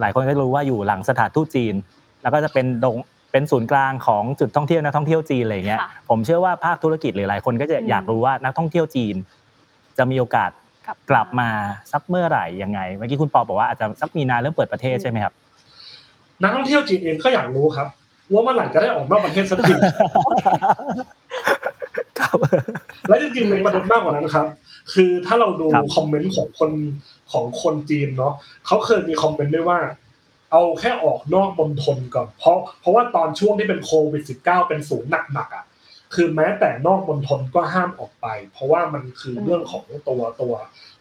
[0.00, 1.74] หลายคนก็รู้ว่าอยู่หลังสถานทูตจีน
[2.22, 2.96] แล้วก็จะเป็นดง
[3.32, 9.14] เป็นศูนย์กลางของจุดท่องเที่ยวนักท่องเที่ยวจีนอะไรเงี้ยค่ะผมเชื่อว่าภาคธุรกิจหรือหลายคนก็จะอืมอยากรู้ว่านักท่องเที่ยวจีน
[9.98, 10.50] จะมีโอกาส
[10.86, 11.48] กลับกลับมา
[11.92, 15.32] สักเมื่อไหร่ยังไงเมื่อกี้คุณปอบอกว่าอาจจะสักมีนาเริ่มเปิดประเทศใช่ไหมครับ
[16.42, 17.88] นักท่องเที่ยวจีนเองก็อยากรู้ครับ
[18.32, 19.74] ว่าเมื่อไหร่จะได้ออกนอกประเทศสักที
[22.18, 22.38] ครับ
[23.08, 24.46] และจริงๆในประเด็นมากกว่านั้นครับ
[24.92, 26.70] คือถ้าเราดูครับคอมเมนต์ของคน
[27.32, 28.34] ของคนจีนเนาะ
[28.66, 29.78] เขาเคยมีคอมเมนต์ด้วยว่า
[30.52, 35.64] เอาแค่ออกนอกมณฑลก่อนเพราะเพราะว่าตอนช่วงที่เป็นโควิด -19 เป็นศูนย์หนักๆอะ
[36.14, 40.54] คือแม้แต่นอกมณฑลก็ห้ามออกไป เพราะว่ามันคือเรื่องของตัวตัว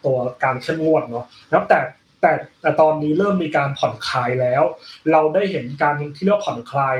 [0.06, 1.80] ตัวการเข้มงวดเนาะแล้วแต่
[2.22, 4.64] แต่แต่ตอนนี้เริ่มมีการผ่อนคลายแล้ว
[5.12, 6.98] เราได้เห็นการที่เรียกว่าผ่อนคลาย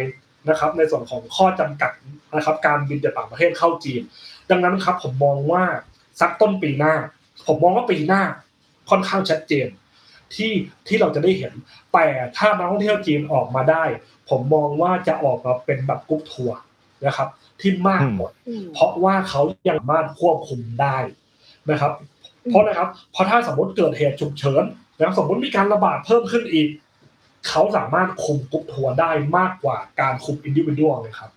[0.50, 1.92] นะครับ ในส่วนของข้อจำกัด
[2.36, 4.02] นะครับ การบินจากต่างประเทศเข้าจีน
[4.50, 5.64] ดังนั้นครับผมมองว่า
[6.20, 6.94] สักต้นปีหน้า
[7.48, 8.22] ผมมองว่าปีหน้า
[8.90, 9.68] ค่อนข้างชัดเจน
[10.36, 10.52] ที่
[10.88, 11.54] ที่เราจะได้เห็น
[11.94, 12.06] แต่
[12.38, 13.84] ถ้านักท่องเที่ยวจีนออกมาได้
[14.30, 16.60] ผมมองว่าจะออกมาเป็นแบบกรุ๊ปทัวร์
[17.06, 17.30] นะครับ
[17.62, 18.32] ที่มากหมด
[18.74, 20.98] เพราะว่าเขายังสามารถควบคุมได้
[21.72, 21.94] นะครับ
[22.50, 24.64] เพราะนะครับเพราะถ้าสมมติเกิดเหตุฉุกเฉิน
[24.98, 26.68] นะครับสมมติมีการระบาดเพิ่มขึ้นอีก
[27.48, 31.32] เขาสามารถคุมกรุ๊ปทัวร์ได้มากกว่าการคุม individual เลยครับ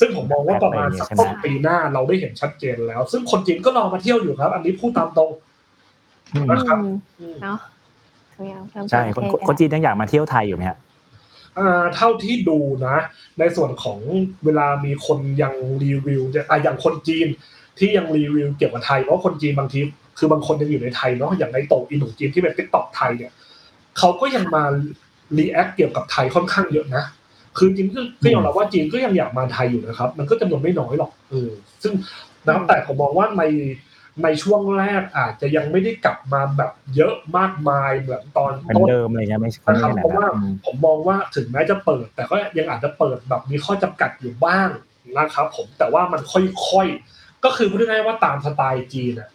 [0.00, 5.30] ซึ่งผมมองว่าประมาณสักต้นปีหน้าเราได้เห็นชัดเจนแล้ว ซึ่งคนจีนก็รอมาเที่ยวอยู่ครับ อันนี้พูดตามตรง
[6.34, 6.78] อืมนะครับ
[7.42, 7.58] เนาะ
[8.34, 10.78] ทุกอย่างเริ่มใช่เปิดคนประเทศคนจีนยังอยากมาเที่ยวไทยอยู่ไหมฮะ
[11.58, 12.96] อ่าเท่าที่ดูนะ
[13.38, 14.00] ในส่วนของ
[14.44, 17.26] เวลามีคนยังรีวิวอะอย่างคนจีน
[17.78, 19.80] ที่ยังรีวิวเกี่ยวกับไทยเพราะคนจีนบางที
[20.18, 23.32] คือบางคนยังอยู่ในไทยเนาะอย่างในโตอินของจีนที่เป็นติ๊กต็อกไทยเนี่ย
[23.98, 24.64] เขาก็ยังมา
[25.38, 27.04] react เกี่ยวกับไทยค่อนข้างเยอะนะ
[27.58, 31.50] คือจริงๆก็ก็ยอมรับว่าจีนก็ยังอยากมาไทยอยู่นะครับ มันก็จำนวนไม่น้อยหรอกเออ
[31.82, 31.92] ซึ่ง
[32.46, 33.42] นะครับแต่ผมมองว่าใน
[34.24, 44.68] ในช่วงแรกอาจจะยังไม่ได้กลับมาแบบเยอะมากมายเหมือนตอนเหมือนต้นเดิมอะไรเงี้ยไม่ใช่นะคไม่รับใช่เพราะว่าอืมผมมองว่าถึงแม้จะเปิด แต่ก็ยังอาจจะเปิดแบบมีข้อจำกัดอยู่บ้าง
[45.16, 49.28] นะครับ ผมแต่ว่ามันค่อยๆก็คือพูดง่ายๆว่าตามสไตล์จีนนะ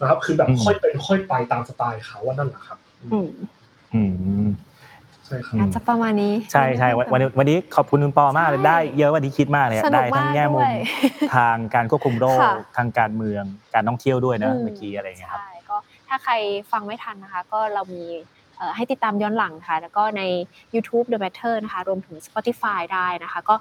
[0.00, 2.78] นะครับ คือแบบค่อยเป็นค่อยไปตามสไตล์เขาว่านั่นแหละครับ
[3.12, 3.28] อืม
[3.94, 4.02] อื
[4.46, 4.48] ม
[5.26, 10.74] ใช่ครับอาจจะประมาณนี้ใช่ใช่วันวันนี้วันนี้ขอบคุณคุณปอมากเลยใช่ได้ เยอะกวันที่คิดมากเลยสนุได้กทั้งมากแง่มุด้มวย
[11.36, 15.76] ทางการควบคุมโรคค่ะทางการเมืองการท่องเที่ยวด้วยนะอืมเมื่อกี้อะไรเงี้ยครับใช่ก็
[16.08, 16.32] ถ้าใคร
[16.72, 18.04] ฟังไม่ทันนะคะ ก็เรามี
[18.56, 20.22] เอ่อให้ติดตามย้อนหลังค่ะ แล้วก็ใน
[20.74, 23.54] YouTube The Matter นะคะ รวมถึง Spotify ได้นะคะ ก็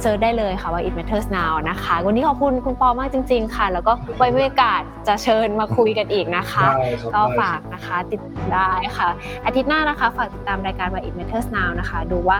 [0.00, 8.20] เซิร์ชได้เลยค่ะว่า It Matters Now นะคะ วันนี้ขอบคุณคุณปอมากจริง ๆ ค่ะ แล้วก็ไว้มีโอกาสจะเชิญมาคุยกันอีกนะคะ ได้ครับก็ได้ฝากนะคะติด
[8.54, 9.08] ได้ค่ะ
[9.46, 12.38] อาทิตย์หน้านะคะ ฝากติดตามรายการ Why It Matters Now นะคะ ดูว่า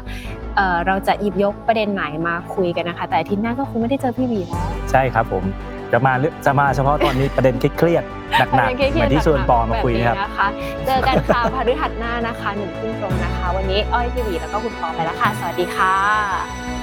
[0.57, 5.45] เอ่อเราจะหยิบยกประเด็นไหนมาคุยกันนะคะ แต่อาทิตย์หน้าก็คงไม่ได้เจอพี่หวีแล้ว ใช่ครับผม
[5.93, 10.49] จะมาเรื่องจะมาเฉพาะตอนนี้ประเด็นเครียดๆหนักๆเหมือนที่ชวนปอมาคุยนะครับ แบบนะคะ
[10.87, 16.76] เจอกันค่ะพฤหัสหน้านะคะหนึ่งทุ่มตรงนะคะ วันนี้อ้อยพี่หวีแล้วก็คุณปอไปแล้วค่ะ สวัสดีค่ะ